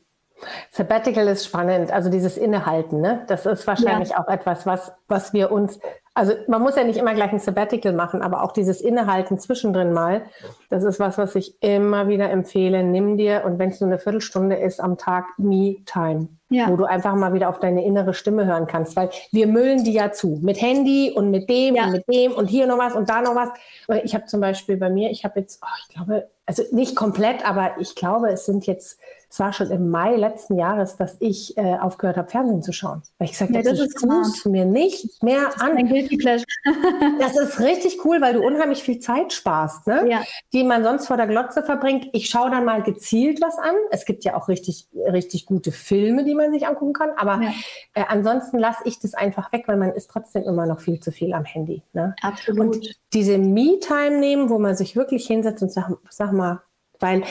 Sabbatical 0.71 1.27
ist 1.27 1.45
spannend, 1.45 1.91
also 1.91 2.09
dieses 2.09 2.37
Innehalten, 2.37 3.01
ne? 3.01 3.23
Das 3.27 3.45
ist 3.45 3.65
wahrscheinlich 3.67 4.09
ja. 4.09 4.19
auch 4.19 4.27
etwas, 4.27 4.65
was, 4.65 4.91
was 5.07 5.33
wir 5.33 5.51
uns 5.51 5.79
Also 6.13 6.33
man 6.47 6.63
muss 6.63 6.75
ja 6.75 6.83
nicht 6.83 6.97
immer 6.97 7.13
gleich 7.13 7.31
ein 7.31 7.39
Sabbatical 7.39 7.93
machen, 7.93 8.23
aber 8.23 8.43
auch 8.43 8.51
dieses 8.51 8.81
Innehalten 8.81 9.37
zwischendrin 9.37 9.93
mal, 9.93 10.23
das 10.69 10.83
ist 10.83 10.99
was, 10.99 11.19
was 11.19 11.35
ich 11.35 11.61
immer 11.61 12.07
wieder 12.07 12.31
empfehle. 12.31 12.83
Nimm 12.83 13.17
dir, 13.17 13.43
und 13.45 13.59
wenn 13.59 13.69
es 13.69 13.79
nur 13.81 13.89
eine 13.89 13.99
Viertelstunde 13.99 14.55
ist 14.55 14.79
am 14.79 14.97
Tag, 14.97 15.25
Me-Time. 15.37 16.29
Ja. 16.49 16.69
Wo 16.69 16.75
du 16.77 16.85
einfach 16.85 17.13
mal 17.13 17.33
wieder 17.33 17.49
auf 17.49 17.59
deine 17.59 17.83
innere 17.83 18.13
Stimme 18.13 18.45
hören 18.45 18.67
kannst, 18.67 18.95
weil 18.95 19.09
wir 19.31 19.47
müllen 19.47 19.83
die 19.83 19.93
ja 19.93 20.11
zu. 20.11 20.39
Mit 20.41 20.61
Handy 20.61 21.11
und 21.13 21.29
mit 21.29 21.49
dem 21.49 21.75
ja. 21.75 21.85
und 21.85 21.91
mit 21.91 22.05
dem 22.07 22.31
und 22.31 22.47
hier 22.47 22.67
noch 22.67 22.77
was 22.77 22.95
und 22.95 23.09
da 23.09 23.21
noch 23.21 23.35
was. 23.35 23.49
Ich 24.03 24.15
habe 24.15 24.25
zum 24.25 24.39
Beispiel 24.39 24.77
bei 24.77 24.89
mir, 24.89 25.11
ich 25.11 25.25
habe 25.25 25.41
jetzt, 25.41 25.61
oh, 25.61 25.75
ich 25.81 25.93
glaube, 25.93 26.29
also 26.45 26.63
nicht 26.71 26.95
komplett, 26.95 27.47
aber 27.47 27.71
ich 27.79 27.95
glaube, 27.95 28.29
es 28.29 28.45
sind 28.45 28.65
jetzt 28.65 28.97
es 29.29 29.39
war 29.39 29.51
schon 29.51 29.69
im 29.71 29.89
Mai 29.89 30.15
letzten 30.15 30.57
Jahres, 30.57 30.95
dass 30.95 31.17
ich 31.19 31.57
äh, 31.57 31.77
aufgehört 31.77 32.17
habe, 32.17 32.29
Fernsehen 32.29 32.63
zu 32.63 32.71
schauen. 32.71 33.01
Weil 33.17 33.25
ich 33.25 33.31
gesagt 33.33 33.51
ja, 33.51 33.59
habe, 33.59 33.71
ich 33.71 34.41
tue 34.41 34.51
mir 34.51 34.65
nicht 34.65 35.21
mehr 35.21 35.45
das 35.45 35.61
an. 35.61 35.77
Ist 35.77 35.77
das 37.19 37.37
ist 37.37 37.59
richtig 37.59 38.05
cool, 38.05 38.21
weil 38.21 38.33
du 38.33 38.41
unheimlich 38.41 38.83
viel 38.83 38.99
Zeit 38.99 39.33
sparst, 39.33 39.87
ne? 39.87 40.05
Ja. 40.09 40.21
die 40.53 40.63
man 40.63 40.83
sonst 40.83 41.07
vor 41.07 41.17
der 41.17 41.27
Glotze 41.27 41.61
verbringt. 41.63 42.07
Ich 42.13 42.29
schaue 42.29 42.49
dann 42.49 42.63
mal 42.63 42.81
gezielt 42.83 43.41
was 43.41 43.57
an. 43.57 43.75
Es 43.91 44.05
gibt 44.05 44.23
ja 44.23 44.35
auch 44.35 44.47
richtig, 44.47 44.87
richtig 44.93 45.45
gute 45.45 45.71
Filme, 45.71 46.23
die 46.23 46.35
man 46.35 46.51
sich 46.51 46.65
angucken 46.65 46.93
kann. 46.93 47.11
Aber 47.17 47.41
ja. 47.41 47.51
äh, 47.93 48.05
ansonsten 48.07 48.57
lasse 48.57 48.83
ich 48.85 48.99
das 48.99 49.13
einfach 49.13 49.51
weg, 49.51 49.63
weil 49.67 49.77
man 49.77 49.91
ist 49.91 50.09
trotzdem 50.09 50.43
immer 50.43 50.65
noch 50.65 50.79
viel 50.79 50.99
zu 50.99 51.11
viel 51.11 51.33
am 51.33 51.45
Handy. 51.45 51.83
Ne? 51.93 52.15
Absolut. 52.21 52.75
Und 52.75 52.99
diese 53.13 53.37
Me-Time 53.37 54.19
nehmen, 54.19 54.49
wo 54.49 54.57
man 54.59 54.75
sich 54.75 54.95
wirklich 54.95 55.27
hinsetzt 55.27 55.61
und 55.61 55.71
sagt, 55.71 55.91
sag 56.09 56.31
mal, 56.31 56.61
weil 56.99 57.23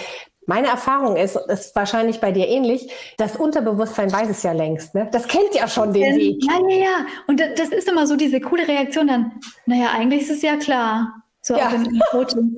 meine 0.47 0.69
Erfahrung 0.69 1.17
ist, 1.17 1.37
ist 1.37 1.75
wahrscheinlich 1.77 2.21
bei 2.21 2.33
dir 2.33 2.49
ähnlich, 2.49 2.91
das 3.17 3.37
Unterbewusstsein 3.37 4.13
weiß 4.13 4.29
es 4.29 4.43
ja 4.43 4.53
längst. 4.53 4.95
Ne? 4.95 5.09
Das 5.13 5.29
kennt 5.29 5.55
ja 5.55 5.69
schon 5.69 5.93
den 5.93 6.17
Weg. 6.17 6.43
Ja, 6.45 6.61
ja, 6.69 6.77
ja. 6.77 7.07
Und 7.27 7.41
das 7.41 7.69
ist 7.69 7.89
immer 7.89 8.07
so 8.07 8.17
diese 8.17 8.41
coole 8.41 8.67
Reaktion 8.67 9.09
dann, 9.09 9.33
naja, 9.67 9.91
eigentlich 9.95 10.23
ist 10.23 10.31
es 10.31 10.43
ja 10.43 10.57
klar. 10.57 11.23
So 11.43 11.55
ja. 11.57 11.69
auch 11.69 11.73
im 11.73 12.01
Coaching. 12.11 12.57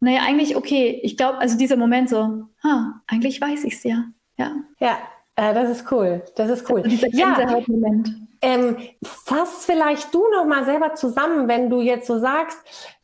Naja, 0.00 0.20
eigentlich, 0.22 0.56
okay, 0.56 1.00
ich 1.02 1.16
glaube, 1.16 1.38
also 1.38 1.58
dieser 1.58 1.76
Moment 1.76 2.08
so, 2.08 2.44
ha, 2.62 3.02
eigentlich 3.06 3.40
weiß 3.40 3.64
ich 3.64 3.74
es 3.74 3.82
ja. 3.84 4.04
Ja, 4.36 4.54
ja 4.78 4.98
äh, 5.36 5.54
das 5.54 5.70
ist 5.70 5.90
cool. 5.90 6.22
Das 6.36 6.50
ist 6.50 6.68
cool. 6.70 6.82
Also 6.82 7.06
dieser 7.06 7.08
ja. 7.18 7.60
Moment. 7.66 8.10
Ähm, 8.42 8.76
fass 9.02 9.66
vielleicht 9.66 10.14
du 10.14 10.22
noch 10.32 10.46
mal 10.46 10.64
selber 10.64 10.94
zusammen, 10.94 11.46
wenn 11.48 11.68
du 11.68 11.82
jetzt 11.82 12.06
so 12.06 12.18
sagst, 12.18 12.58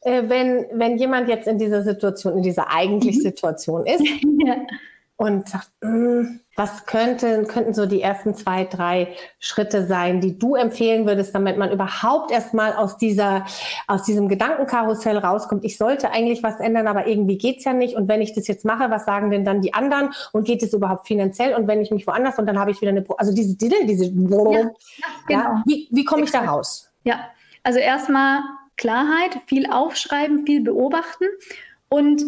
äh, 0.06 0.28
wenn, 0.28 0.66
wenn 0.72 0.96
jemand 0.96 1.28
jetzt 1.28 1.48
in 1.48 1.58
dieser 1.58 1.82
Situation, 1.82 2.36
in 2.36 2.42
dieser 2.42 2.70
eigentlich 2.70 3.16
mhm. 3.16 3.22
Situation 3.22 3.86
ist 3.86 4.04
ja. 4.46 4.54
und 5.16 5.48
sagt, 5.48 5.68
mm, 5.82 6.38
was 6.54 6.86
könnten, 6.86 7.48
könnten 7.48 7.74
so 7.74 7.86
die 7.86 8.00
ersten 8.00 8.36
zwei, 8.36 8.64
drei 8.64 9.08
Schritte 9.40 9.84
sein, 9.84 10.20
die 10.20 10.38
du 10.38 10.54
empfehlen 10.54 11.06
würdest, 11.06 11.34
damit 11.34 11.58
man 11.58 11.72
überhaupt 11.72 12.30
erstmal 12.30 12.72
aus 12.74 12.98
dieser, 12.98 13.46
aus 13.88 14.04
diesem 14.04 14.28
Gedankenkarussell 14.28 15.18
rauskommt? 15.18 15.64
Ich 15.64 15.76
sollte 15.76 16.12
eigentlich 16.12 16.44
was 16.44 16.60
ändern, 16.60 16.86
aber 16.86 17.08
irgendwie 17.08 17.36
geht's 17.36 17.64
ja 17.64 17.72
nicht. 17.72 17.96
Und 17.96 18.06
wenn 18.06 18.22
ich 18.22 18.32
das 18.32 18.46
jetzt 18.46 18.64
mache, 18.64 18.88
was 18.90 19.06
sagen 19.06 19.32
denn 19.32 19.44
dann 19.44 19.60
die 19.60 19.74
anderen? 19.74 20.10
Und 20.32 20.44
geht 20.44 20.62
es 20.62 20.72
überhaupt 20.72 21.08
finanziell? 21.08 21.56
Und 21.56 21.66
wenn 21.66 21.82
ich 21.82 21.90
mich 21.90 22.06
woanders 22.06 22.38
und 22.38 22.46
dann 22.46 22.60
habe 22.60 22.70
ich 22.70 22.80
wieder 22.80 22.92
eine, 22.92 23.04
also 23.18 23.34
diese, 23.34 23.56
diese, 23.56 23.84
diese 23.84 24.04
ja, 24.04 24.12
genau. 24.52 24.70
ja, 25.28 25.62
wie, 25.66 25.88
wie 25.90 26.04
komme 26.04 26.22
ich 26.22 26.30
da 26.30 26.44
raus? 26.44 26.90
Ja, 27.02 27.18
also 27.64 27.80
erstmal 27.80 28.40
Klarheit, 28.76 29.38
viel 29.46 29.66
aufschreiben, 29.66 30.46
viel 30.46 30.60
beobachten 30.60 31.24
und 31.88 32.22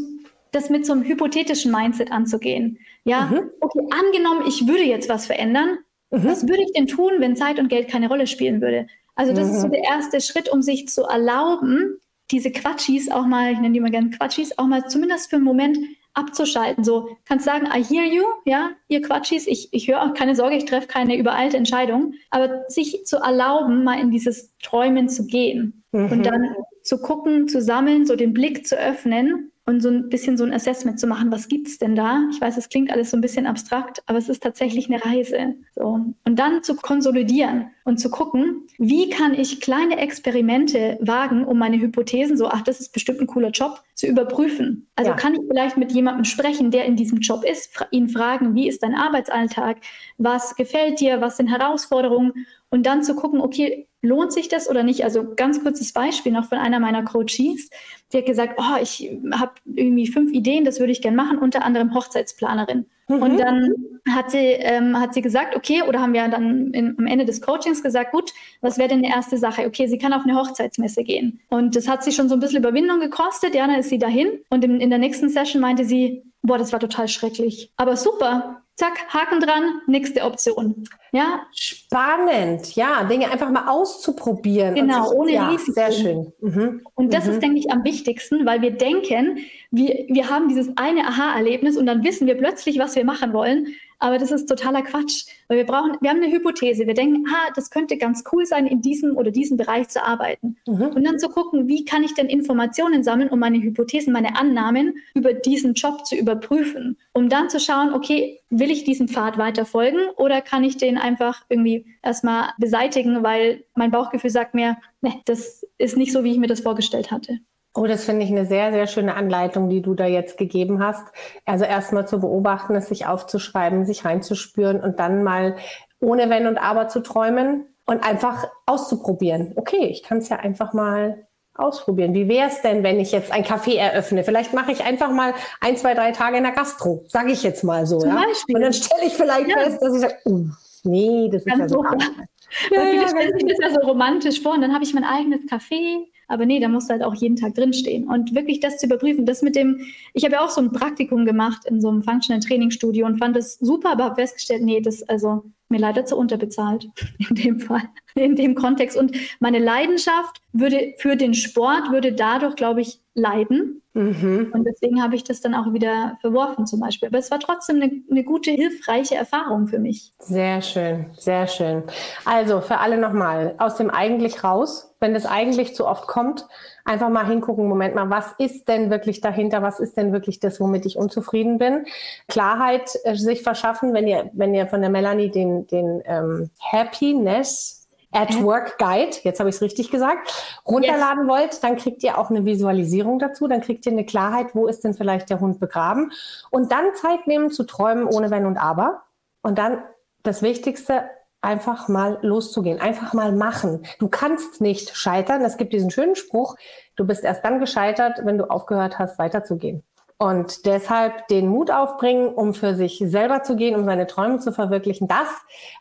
das 0.53 0.71
mit 0.71 0.87
so 0.87 0.93
einem 0.93 1.03
hypothetischen 1.03 1.71
Mindset 1.71 2.11
anzugehen. 2.11 2.79
Ja, 3.05 3.27
mhm. 3.27 3.51
okay, 3.61 3.81
angenommen, 3.91 4.47
ich 4.47 4.67
würde 4.67 4.83
jetzt 4.83 5.09
was 5.09 5.27
verändern. 5.27 5.79
Mhm. 6.11 6.25
Was 6.25 6.49
würde 6.49 6.63
ich 6.63 6.73
denn 6.73 6.87
tun, 6.87 7.13
wenn 7.19 7.37
Zeit 7.37 7.59
und 7.59 7.69
Geld 7.69 7.89
keine 7.89 8.09
Rolle 8.09 8.27
spielen 8.27 8.61
würde? 8.61 8.87
Also 9.15 9.33
das 9.33 9.49
mhm. 9.49 9.55
ist 9.55 9.61
so 9.61 9.67
mhm. 9.67 9.73
der 9.73 9.85
erste 9.85 10.21
Schritt, 10.21 10.49
um 10.49 10.63
sich 10.63 10.89
zu 10.89 11.03
erlauben, 11.03 11.99
diese 12.31 12.51
Quatschis 12.51 13.11
auch 13.11 13.27
mal, 13.27 13.53
ich 13.53 13.59
nenne 13.59 13.73
die 13.75 13.81
mal 13.81 13.91
gerne 13.91 14.11
Quatschis, 14.11 14.59
auch 14.59 14.67
mal 14.67 14.89
zumindest 14.89 15.31
für 15.31 15.37
einen 15.37 15.45
Moment 15.45 15.79
abzuschalten. 16.19 16.85
So 16.85 17.09
kannst 17.25 17.45
sagen, 17.45 17.67
I 17.67 17.83
hear 17.83 18.05
you, 18.05 18.25
ja, 18.45 18.71
ihr 18.89 19.01
Quatschis, 19.03 19.47
ich, 19.47 19.69
ich 19.73 19.89
höre 19.89 20.03
auch 20.03 20.15
keine 20.15 20.35
Sorge, 20.35 20.57
ich 20.57 20.65
treffe 20.65 20.89
keine 20.89 21.17
übereilte 21.17 21.57
Entscheidung, 21.57 22.15
aber 22.31 22.65
sich 22.69 23.05
zu 23.05 23.19
erlauben, 23.19 23.85
mal 23.85 24.01
in 24.01 24.11
dieses 24.11 24.57
Träumen 24.59 25.09
zu 25.09 25.27
gehen 25.27 25.85
mhm. 25.93 26.11
und 26.11 26.27
dann 26.27 26.55
zu 26.83 26.99
gucken, 27.01 27.49
zu 27.49 27.63
sammeln, 27.63 28.07
so 28.07 28.17
den 28.17 28.33
Blick 28.33 28.67
zu 28.67 28.77
öffnen 28.77 29.53
und 29.69 29.83
so 29.83 29.91
ein 29.91 30.09
bisschen 30.09 30.39
so 30.39 30.45
ein 30.45 30.55
Assessment 30.55 30.99
zu 30.99 31.07
machen, 31.07 31.31
was 31.31 31.47
gibt 31.47 31.69
es 31.69 31.77
denn 31.77 31.95
da? 31.95 32.27
Ich 32.33 32.41
weiß, 32.41 32.57
es 32.57 32.71
klingt 32.71 32.91
alles 32.91 33.11
so 33.11 33.19
ein 33.19 33.21
bisschen 33.21 33.47
abstrakt, 33.47 34.03
aber 34.07 34.17
es 34.17 34.31
ist 34.31 34.43
tatsächlich 34.43 34.89
eine 34.89 35.05
Reise. 35.05 35.57
So. 35.75 36.01
Und 36.25 36.39
dann 36.39 36.63
zu 36.63 36.75
konsolidieren 36.75 37.67
und 37.85 37.99
zu 37.99 38.09
gucken, 38.11 38.63
wie 38.79 39.11
kann 39.11 39.35
ich 39.35 39.61
kleine 39.61 39.99
Experimente 39.99 40.97
wagen, 41.03 41.45
um 41.45 41.59
meine 41.59 41.79
Hypothesen, 41.79 42.39
so, 42.39 42.49
ach, 42.49 42.63
das 42.63 42.81
ist 42.81 42.95
bestimmt 42.95 43.21
ein 43.21 43.27
cooler 43.27 43.51
Job, 43.51 43.83
zu 43.95 44.07
überprüfen. 44.07 44.89
Also 44.95 45.11
ja. 45.11 45.17
kann 45.17 45.35
ich 45.35 45.41
vielleicht 45.47 45.77
mit 45.77 45.91
jemandem 45.91 46.25
sprechen, 46.25 46.71
der 46.71 46.85
in 46.85 46.95
diesem 46.95 47.19
Job 47.19 47.45
ist, 47.45 47.85
ihn 47.91 48.09
fragen, 48.09 48.55
wie 48.55 48.69
ist 48.69 48.83
dein 48.83 48.95
Arbeitsalltag, 48.95 49.79
was 50.17 50.55
gefällt 50.55 51.01
dir, 51.01 51.21
was 51.21 51.37
sind 51.37 51.49
Herausforderungen 51.49 52.47
und 52.71 52.87
dann 52.87 53.03
zu 53.03 53.17
gucken, 53.17 53.41
okay, 53.41 53.88
lohnt 54.03 54.33
sich 54.33 54.49
das 54.49 54.69
oder 54.69 54.83
nicht? 54.83 55.05
Also 55.05 55.35
ganz 55.35 55.63
kurzes 55.63 55.93
Beispiel 55.93 56.33
noch 56.33 56.47
von 56.47 56.59
einer 56.59 56.81
meiner 56.81 57.05
Coaches, 57.05 57.71
die 58.13 58.19
hat 58.19 58.27
gesagt, 58.27 58.59
oh, 58.59 58.81
ich 58.81 59.11
habe 59.33 59.53
irgendwie 59.65 60.07
fünf 60.07 60.33
Ideen, 60.33 60.65
das 60.65 60.81
würde 60.81 60.93
ich 60.93 61.03
gerne 61.03 61.17
machen, 61.17 61.39
unter 61.39 61.65
anderem 61.65 61.95
Hochzeitsplanerin. 61.95 62.87
Mhm. 63.09 63.23
Und 63.23 63.39
dann 63.39 63.75
hat 64.11 64.31
sie, 64.31 64.39
ähm, 64.39 64.99
hat 64.99 65.15
sie 65.15 65.23
gesagt, 65.23 65.57
okay, 65.57 65.83
oder 65.83 66.01
haben 66.01 66.13
wir 66.13 66.29
dann 66.29 66.73
in, 66.73 66.95
am 66.99 67.07
Ende 67.07 67.25
des 67.25 67.41
Coachings 67.41 67.83
gesagt, 67.83 68.13
gut, 68.13 68.33
was 68.61 68.79
wäre 68.79 68.89
denn 68.89 69.03
die 69.03 69.09
erste 69.09 69.37
Sache? 69.37 69.67
Okay, 69.67 69.87
sie 69.87 69.99
kann 69.99 70.13
auf 70.13 70.23
eine 70.25 70.37
Hochzeitsmesse 70.37 71.03
gehen. 71.03 71.41
Und 71.49 71.75
das 71.75 71.89
hat 71.89 72.05
sie 72.05 72.13
schon 72.13 72.29
so 72.29 72.35
ein 72.35 72.41
bisschen 72.41 72.59
Überwindung 72.59 73.01
gekostet. 73.01 73.55
Ja, 73.55 73.67
dann 73.67 73.81
ist 73.81 73.89
sie 73.89 73.99
dahin. 73.99 74.41
Und 74.51 74.65
in, 74.65 74.81
in 74.81 74.91
der 74.91 74.99
nächsten 74.99 75.29
Session 75.29 75.61
meinte 75.61 75.85
sie, 75.85 76.23
boah, 76.43 76.59
das 76.59 76.73
war 76.73 76.81
total 76.81 77.09
schrecklich. 77.09 77.73
Aber 77.77 77.97
super, 77.97 78.63
zack, 78.79 79.13
Haken 79.13 79.41
dran, 79.41 79.83
nächste 79.89 80.23
Option. 80.23 80.85
Ja. 81.11 81.43
Spannend, 81.53 82.77
ja, 82.77 83.03
Dinge 83.05 83.31
einfach 83.31 83.51
mal 83.51 83.69
auszuprobieren. 83.69 84.77
Genau, 84.77 85.11
ohne 85.13 85.33
ja, 85.33 85.49
Risiko. 85.49 85.73
Sehr 85.73 85.93
schön. 85.93 86.33
Mhm. 86.41 86.83
Und 86.95 87.13
das 87.13 87.25
mhm. 87.25 87.33
ist, 87.33 87.43
denke 87.43 87.59
ich, 87.59 87.73
am 87.73 87.83
wichtigsten, 87.83 88.47
weil 88.47 88.63
wir 88.63 88.71
denken, 88.71 89.39
wir, 89.73 90.07
wir 90.09 90.31
haben 90.31 90.49
dieses 90.49 90.71
eine 90.77 91.09
Aha-Erlebnis 91.09 91.77
und 91.77 91.87
dann 91.87 92.05
wissen 92.05 92.29
wir 92.29 92.37
plötzlich, 92.37 92.79
was 92.79 92.95
wir 92.95 93.05
machen 93.05 93.33
wollen. 93.33 93.67
Aber 93.99 94.19
das 94.19 94.31
ist 94.31 94.47
totaler 94.47 94.83
Quatsch, 94.83 95.27
weil 95.49 95.59
wir 95.59 95.67
brauchen, 95.67 95.97
wir 96.01 96.11
haben 96.11 96.23
eine 96.23 96.33
Hypothese. 96.33 96.87
Wir 96.87 96.95
denken, 96.95 97.25
ah, 97.29 97.51
das 97.55 97.71
könnte 97.71 97.97
ganz 97.97 98.23
cool 98.33 98.47
sein, 98.47 98.67
in 98.67 98.81
diesem 98.81 99.17
oder 99.17 99.31
diesem 99.31 99.57
Bereich 99.57 99.89
zu 99.89 100.05
arbeiten. 100.05 100.57
Mhm. 100.67 100.89
Und 100.89 101.05
dann 101.05 101.19
zu 101.19 101.29
gucken, 101.29 101.67
wie 101.69 101.85
kann 101.85 102.05
ich 102.05 102.15
denn 102.15 102.27
Informationen 102.27 103.03
sammeln, 103.03 103.29
um 103.29 103.39
meine 103.41 103.61
Hypothesen, 103.61 104.13
meine 104.13 104.37
Annahmen 104.37 104.95
über 105.15 105.33
diesen 105.33 105.75
Job 105.75 106.07
zu 106.07 106.15
überprüfen, 106.15 106.97
um 107.13 107.29
dann 107.29 107.51
zu 107.51 107.59
schauen, 107.59 107.93
okay, 107.93 108.41
will 108.51 108.71
ich 108.71 108.85
diesem 108.85 109.09
Pfad 109.09 109.37
weiter 109.37 109.65
folgen 109.65 110.01
oder 110.17 110.41
kann 110.41 110.65
ich 110.65 110.77
den 110.77 110.97
einfach 110.97 111.45
irgendwie 111.49 111.87
erstmal 112.03 112.51
beseitigen, 112.59 113.23
weil 113.23 113.65
mein 113.75 113.91
Bauchgefühl 113.91 114.31
sagt 114.31 114.55
mir, 114.55 114.77
ne, 115.01 115.15
das 115.25 115.67
ist 115.77 115.97
nicht 115.97 116.13
so, 116.13 116.25
wie 116.25 116.33
ich 116.33 116.39
mir 116.39 116.47
das 116.47 116.61
vorgestellt 116.61 117.11
hatte. 117.11 117.41
Oh, 117.79 117.87
das 117.87 118.05
finde 118.05 118.25
ich 118.25 118.31
eine 118.33 118.45
sehr, 118.45 118.73
sehr 118.73 118.89
schöne 118.89 119.15
Anleitung, 119.15 119.69
die 119.69 119.83
du 119.83 119.95
da 119.95 120.05
jetzt 120.05 120.37
gegeben 120.37 120.83
hast. 120.83 121.07
Also 121.45 121.65
erstmal 121.65 122.09
zu 122.09 122.21
beobachten, 122.21 122.75
es 122.75 122.89
sich 122.89 123.07
aufzuschreiben, 123.07 123.87
sich 123.87 124.05
reinzuspüren 124.05 124.81
und 124.81 124.99
dann 124.99 125.23
mal 125.23 125.55
ohne 126.01 126.29
Wenn 126.29 126.49
und 126.49 126.59
Aber 126.59 126.89
zu 126.89 127.01
träumen 127.01 127.67
und 127.87 128.05
einfach 128.05 128.49
auszuprobieren. 128.67 129.53
Okay, 129.55 129.87
ich 129.87 130.03
kann 130.03 130.19
es 130.19 130.29
ja 130.29 130.39
einfach 130.39 130.73
mal 130.73 131.29
ausprobieren. 131.55 132.15
Wie 132.15 132.29
wäre 132.29 132.49
es 132.49 132.63
denn, 132.63 132.83
wenn 132.83 132.99
ich 132.99 133.13
jetzt 133.13 133.31
ein 133.31 133.45
Café 133.45 133.77
eröffne? 133.77 134.25
Vielleicht 134.25 134.55
mache 134.55 134.73
ich 134.73 134.85
einfach 134.85 135.11
mal 135.11 135.33
ein, 135.61 135.77
zwei, 135.77 135.95
drei 135.95 136.11
Tage 136.11 136.39
in 136.39 136.43
der 136.43 136.53
Gastro, 136.53 137.05
sage 137.07 137.31
ich 137.31 137.45
jetzt 137.45 137.63
mal 137.63 137.87
so. 137.87 138.01
Zum 138.01 138.11
ja? 138.11 138.25
Beispiel. 138.27 138.57
Und 138.57 138.63
dann 138.63 138.73
stelle 138.73 139.05
ich 139.07 139.15
vielleicht 139.15 139.49
ja. 139.49 139.59
fest, 139.59 139.81
dass 139.81 139.95
ich 139.95 140.01
sage, 140.01 140.17
uh, 140.27 140.49
nee, 140.83 141.29
das 141.31 141.43
ist 141.43 141.47
Ganz 141.47 141.61
ja 141.61 141.69
so. 141.69 141.85
Ja, 141.85 142.81
viele 142.91 143.09
stellen 143.09 143.39
sich 143.39 143.49
das 143.49 143.73
ja 143.73 143.81
so 143.81 143.87
romantisch 143.87 144.43
vor 144.43 144.55
und 144.55 144.63
dann 144.63 144.75
habe 144.75 144.83
ich 144.83 144.95
mein 144.95 145.05
eigenes 145.05 145.43
Café 145.43 146.09
aber 146.29 146.47
nee, 146.47 146.61
da 146.61 146.69
musst 146.69 146.89
du 146.89 146.93
halt 146.93 147.03
auch 147.03 147.15
jeden 147.15 147.37
Tag 147.37 147.55
drinstehen. 147.55 148.07
Und 148.07 148.35
wirklich 148.35 148.61
das 148.61 148.77
zu 148.77 148.87
überprüfen, 148.87 149.27
das 149.27 149.43
mit 149.43 149.57
dem, 149.57 149.81
ich 150.13 150.25
habe 150.25 150.35
ja 150.35 150.45
auch 150.45 150.51
so 150.51 150.61
ein 150.61 150.71
Praktikum 150.71 151.25
gemacht 151.25 151.63
in 151.65 151.81
so 151.81 151.89
einem 151.89 152.03
Functional 152.03 152.41
Training 152.41 152.71
Studio 152.71 153.07
und 153.07 153.19
fand 153.19 153.35
das 153.35 153.55
super, 153.55 153.93
aber 153.93 154.05
habe 154.05 154.15
festgestellt, 154.17 154.63
nee, 154.63 154.81
das 154.81 155.03
also 155.09 155.45
mir 155.71 155.81
leider 155.81 156.05
zu 156.05 156.17
unterbezahlt 156.17 156.89
in 157.31 157.35
dem 157.35 157.61
Fall, 157.61 157.89
in 158.15 158.37
dem 158.37 158.55
Kontext. 158.55 158.97
Und 158.97 159.17
meine 159.41 159.59
Leidenschaft 159.59 160.41
würde 160.53 160.95
für 160.99 161.17
den 161.17 161.35
Sport 161.35 161.91
würde 161.91 162.13
dadurch, 162.13 162.57
glaube 162.57 162.81
ich, 162.81 163.01
leiden. 163.15 163.83
Mhm. 163.95 164.53
Und 164.53 164.65
deswegen 164.65 165.03
habe 165.03 165.17
ich 165.17 165.25
das 165.25 165.41
dann 165.41 165.55
auch 165.55 165.73
wieder 165.73 166.17
verworfen 166.21 166.67
zum 166.67 166.81
Beispiel. 166.81 167.09
Aber 167.09 167.19
es 167.19 167.31
war 167.31 167.41
trotzdem 167.41 167.77
eine, 167.77 167.91
eine, 168.11 168.23
gute, 168.23 168.51
hilfreiche 168.51 169.17
Erfahrung 169.17 169.67
für 169.67 169.79
mich. 169.79 170.13
Sehr 170.21 170.63
schön, 170.63 171.07
sehr 171.17 171.47
schön. 171.49 171.83
Also 172.25 172.61
für 172.61 172.79
alle 172.79 172.97
nochmal, 172.99 173.55
aus 173.59 173.77
dem 173.77 173.91
eigentlich 173.91 174.45
raus, 174.45 174.95
wenn 175.01 175.15
das 175.15 175.27
eigentlich 175.27 175.75
zu 175.75 175.87
oft 175.87 176.07
kommt, 176.07 176.47
einfach 176.85 177.09
mal 177.09 177.27
hingucken, 177.27 177.69
Moment 177.69 177.95
mal, 177.95 178.09
was 178.09 178.35
ist 178.39 178.69
denn 178.69 178.91
wirklich 178.91 179.21
dahinter? 179.21 179.63
Was 179.63 179.81
ist 179.81 179.97
denn 179.97 180.13
wirklich 180.13 180.39
das, 180.41 180.61
womit 180.61 180.87
ich 180.87 180.97
unzufrieden 180.97 181.59
bin? 181.59 181.85
Klarheit 182.29 182.91
äh, 183.05 183.15
sich 183.15 183.43
verschaffen, 183.43 183.95
wenn 183.95 184.07
ihr, 184.07 184.31
wenn 184.33 184.55
ihr 184.55 184.67
von 184.67 184.81
der 184.81 184.91
Melanie 184.91 185.31
den, 185.31 185.67
den 185.67 186.03
ähm, 186.05 186.51
Happiness 186.61 187.78
at 188.13 188.43
Work 188.43 188.79
Guide, 188.79 189.17
jetzt 189.23 189.39
habe 189.39 189.51
ich 189.51 189.57
es 189.57 189.63
richtig 189.63 189.91
gesagt, 189.91 190.33
runterladen 190.67 191.29
yes. 191.29 191.29
wollt, 191.29 191.65
dann 191.65 191.77
kriegt 191.77 192.03
ihr 192.03 192.19
auch 192.19 192.31
eine 192.31 192.45
Visualisierung 192.45 193.19
dazu, 193.19 193.49
dann 193.49 193.61
kriegt 193.61 193.85
ihr 193.87 193.93
eine 193.93 194.07
Klarheit, 194.07 194.55
wo 194.55 194.67
ist 194.67 194.85
denn 194.85 194.95
vielleicht 194.95 195.31
der 195.31 195.41
Hund 195.41 195.61
begraben 195.61 196.13
und 196.51 196.73
dann 196.73 196.95
Zeit 196.95 197.27
nehmen 197.27 197.51
zu 197.51 197.65
träumen 197.65 198.07
ohne 198.07 198.31
Wenn 198.31 198.47
und 198.47 198.57
Aber 198.57 199.03
und 199.43 199.59
dann 199.59 199.83
das 200.23 200.43
Wichtigste, 200.43 201.05
einfach 201.41 201.89
mal 201.89 202.19
loszugehen, 202.23 202.81
einfach 202.81 203.13
mal 203.13 203.33
machen. 203.33 203.87
Du 203.99 204.09
kannst 204.09 204.61
nicht 204.61 204.97
scheitern. 204.97 205.43
Es 205.43 205.57
gibt 205.57 205.73
diesen 205.73 205.91
schönen 205.91 206.17
Spruch, 206.17 206.57
du 206.97 207.07
bist 207.07 207.25
erst 207.25 207.45
dann 207.45 207.61
gescheitert, 207.61 208.21
wenn 208.25 208.39
du 208.39 208.51
aufgehört 208.51 208.99
hast, 208.99 209.19
weiterzugehen. 209.19 209.85
Und 210.21 210.67
deshalb 210.67 211.29
den 211.29 211.47
Mut 211.47 211.71
aufbringen, 211.71 212.29
um 212.29 212.53
für 212.53 212.75
sich 212.75 213.01
selber 213.07 213.45
zu 213.45 213.55
gehen, 213.55 213.77
um 213.77 213.85
seine 213.85 214.09
Träume 214.09 214.41
zu 214.41 214.53
verwirklichen. 214.53 215.07
Das 215.07 215.29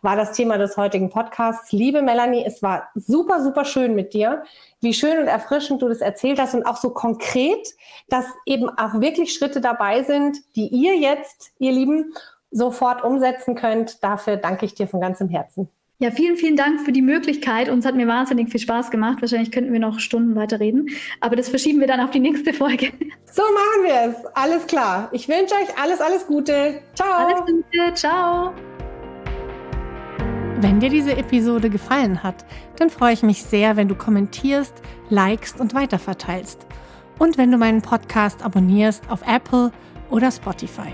war 0.03 0.15
das 0.15 0.33
Thema 0.33 0.59
des 0.59 0.77
heutigen 0.77 1.09
Podcasts. 1.09 1.71
Liebe 1.71 2.03
Melanie, 2.03 2.43
es 2.45 2.61
war 2.61 2.89
super, 2.93 3.41
super 3.43 3.65
schön 3.65 3.95
mit 3.95 4.13
dir. 4.13 4.43
Wie 4.79 4.93
schön 4.93 5.17
und 5.17 5.27
erfrischend 5.27 5.81
du 5.81 5.89
das 5.89 6.01
erzählt 6.01 6.39
hast 6.39 6.53
und 6.53 6.67
auch 6.67 6.77
so 6.77 6.91
konkret, 6.91 7.67
dass 8.09 8.25
eben 8.45 8.69
auch 8.69 9.01
wirklich 9.01 9.33
Schritte 9.33 9.59
dabei 9.59 10.03
sind, 10.03 10.37
die 10.55 10.67
ihr 10.67 10.95
jetzt, 10.95 11.49
ihr 11.57 11.71
Lieben, 11.71 12.13
sofort 12.51 13.03
umsetzen 13.03 13.55
könnt. 13.55 14.03
Dafür 14.03 14.37
danke 14.37 14.67
ich 14.67 14.75
dir 14.75 14.87
von 14.87 15.01
ganzem 15.01 15.29
Herzen. 15.29 15.67
Ja, 15.99 16.11
vielen, 16.11 16.37
vielen 16.37 16.55
Dank 16.55 16.81
für 16.81 16.91
die 16.91 17.01
Möglichkeit. 17.01 17.69
Uns 17.69 17.83
hat 17.83 17.95
mir 17.95 18.05
wahnsinnig 18.05 18.51
viel 18.51 18.59
Spaß 18.59 18.91
gemacht. 18.91 19.19
Wahrscheinlich 19.19 19.51
könnten 19.51 19.73
wir 19.73 19.79
noch 19.79 19.99
Stunden 19.99 20.35
weiter 20.35 20.59
reden. 20.59 20.89
Aber 21.21 21.35
das 21.35 21.49
verschieben 21.49 21.79
wir 21.79 21.87
dann 21.87 21.99
auf 21.99 22.11
die 22.11 22.19
nächste 22.19 22.53
Folge. 22.53 22.91
So 23.29 23.43
machen 23.43 23.83
wir 23.83 24.09
es. 24.09 24.25
Alles 24.35 24.65
klar. 24.65 25.09
Ich 25.11 25.27
wünsche 25.27 25.53
euch 25.53 25.77
alles, 25.79 25.99
alles 25.99 26.25
Gute. 26.25 26.81
Ciao. 26.95 27.27
Alles 27.27 27.39
Gute. 27.41 27.93
Ciao. 27.93 28.53
Wenn 30.59 30.79
dir 30.79 30.89
diese 30.89 31.15
Episode 31.15 31.69
gefallen 31.69 32.23
hat, 32.23 32.45
dann 32.77 32.89
freue 32.89 33.13
ich 33.13 33.21
mich 33.21 33.43
sehr, 33.43 33.75
wenn 33.75 33.89
du 33.89 33.95
kommentierst, 33.95 34.73
likest 35.09 35.59
und 35.59 35.75
weiterverteilst. 35.75 36.65
Und 37.19 37.37
wenn 37.37 37.51
du 37.51 37.57
meinen 37.57 37.81
Podcast 37.81 38.43
abonnierst 38.43 39.03
auf 39.09 39.21
Apple 39.27 39.71
oder 40.09 40.31
Spotify. 40.31 40.93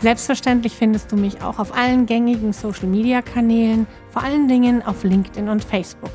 Selbstverständlich 0.00 0.74
findest 0.74 1.10
du 1.10 1.16
mich 1.16 1.42
auch 1.42 1.58
auf 1.58 1.74
allen 1.74 2.06
gängigen 2.06 2.52
Social-Media-Kanälen, 2.52 3.86
vor 4.10 4.22
allen 4.22 4.46
Dingen 4.46 4.82
auf 4.82 5.04
LinkedIn 5.04 5.48
und 5.48 5.64
Facebook. 5.64 6.12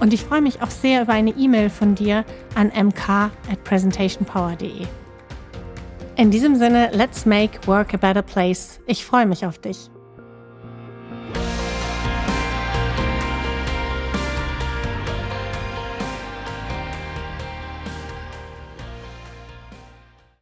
Und 0.00 0.12
ich 0.12 0.22
freue 0.22 0.42
mich 0.42 0.60
auch 0.62 0.70
sehr 0.70 1.02
über 1.02 1.14
eine 1.14 1.30
E-Mail 1.30 1.70
von 1.70 1.94
dir 1.94 2.24
an 2.54 2.70
mk 2.70 3.08
at 3.08 3.64
presentationpower.de. 3.64 4.86
In 6.16 6.30
diesem 6.30 6.56
Sinne, 6.56 6.90
let's 6.92 7.24
make 7.26 7.66
work 7.66 7.94
a 7.94 7.96
better 7.96 8.22
place. 8.22 8.80
Ich 8.86 9.04
freue 9.04 9.26
mich 9.26 9.44
auf 9.46 9.58
dich. 9.58 9.90